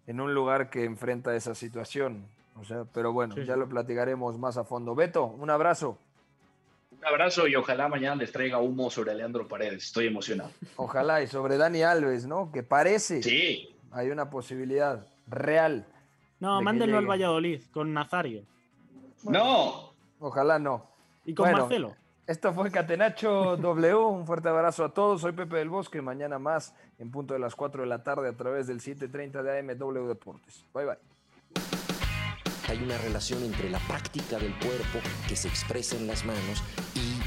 [0.07, 2.25] en un lugar que enfrenta esa situación.
[2.59, 3.59] O sea, pero bueno, Sí, ya sí.
[3.59, 4.95] lo platicaremos más a fondo.
[4.95, 5.97] Beto, un abrazo.
[6.91, 9.83] Un abrazo y ojalá mañana les traiga humo sobre Leandro Paredes.
[9.85, 10.51] Estoy emocionado.
[10.77, 12.51] Ojalá y sobre Dani Alves, ¿no?
[12.51, 15.85] Que parece Sí, hay una posibilidad real.
[16.39, 17.07] No, mándenlo al.
[17.07, 18.43] Valladolid con Nazario
[19.23, 19.93] no.
[20.19, 20.92] Ojalá no.
[21.25, 21.95] Y con Bueno, Marcelo.
[22.25, 23.95] Esto fue Catenacho W.
[23.95, 25.21] Un fuerte abrazo a todos.
[25.21, 26.01] Soy Pepe del Bosque.
[26.01, 29.59] Mañana más en punto de las 4 de la tarde a través del 7:30 de
[29.59, 30.65] AMW Deportes.
[30.73, 30.97] Bye bye.
[32.69, 36.63] Hay una relación entre la práctica del cuerpo que se expresa en las manos
[36.95, 37.12] y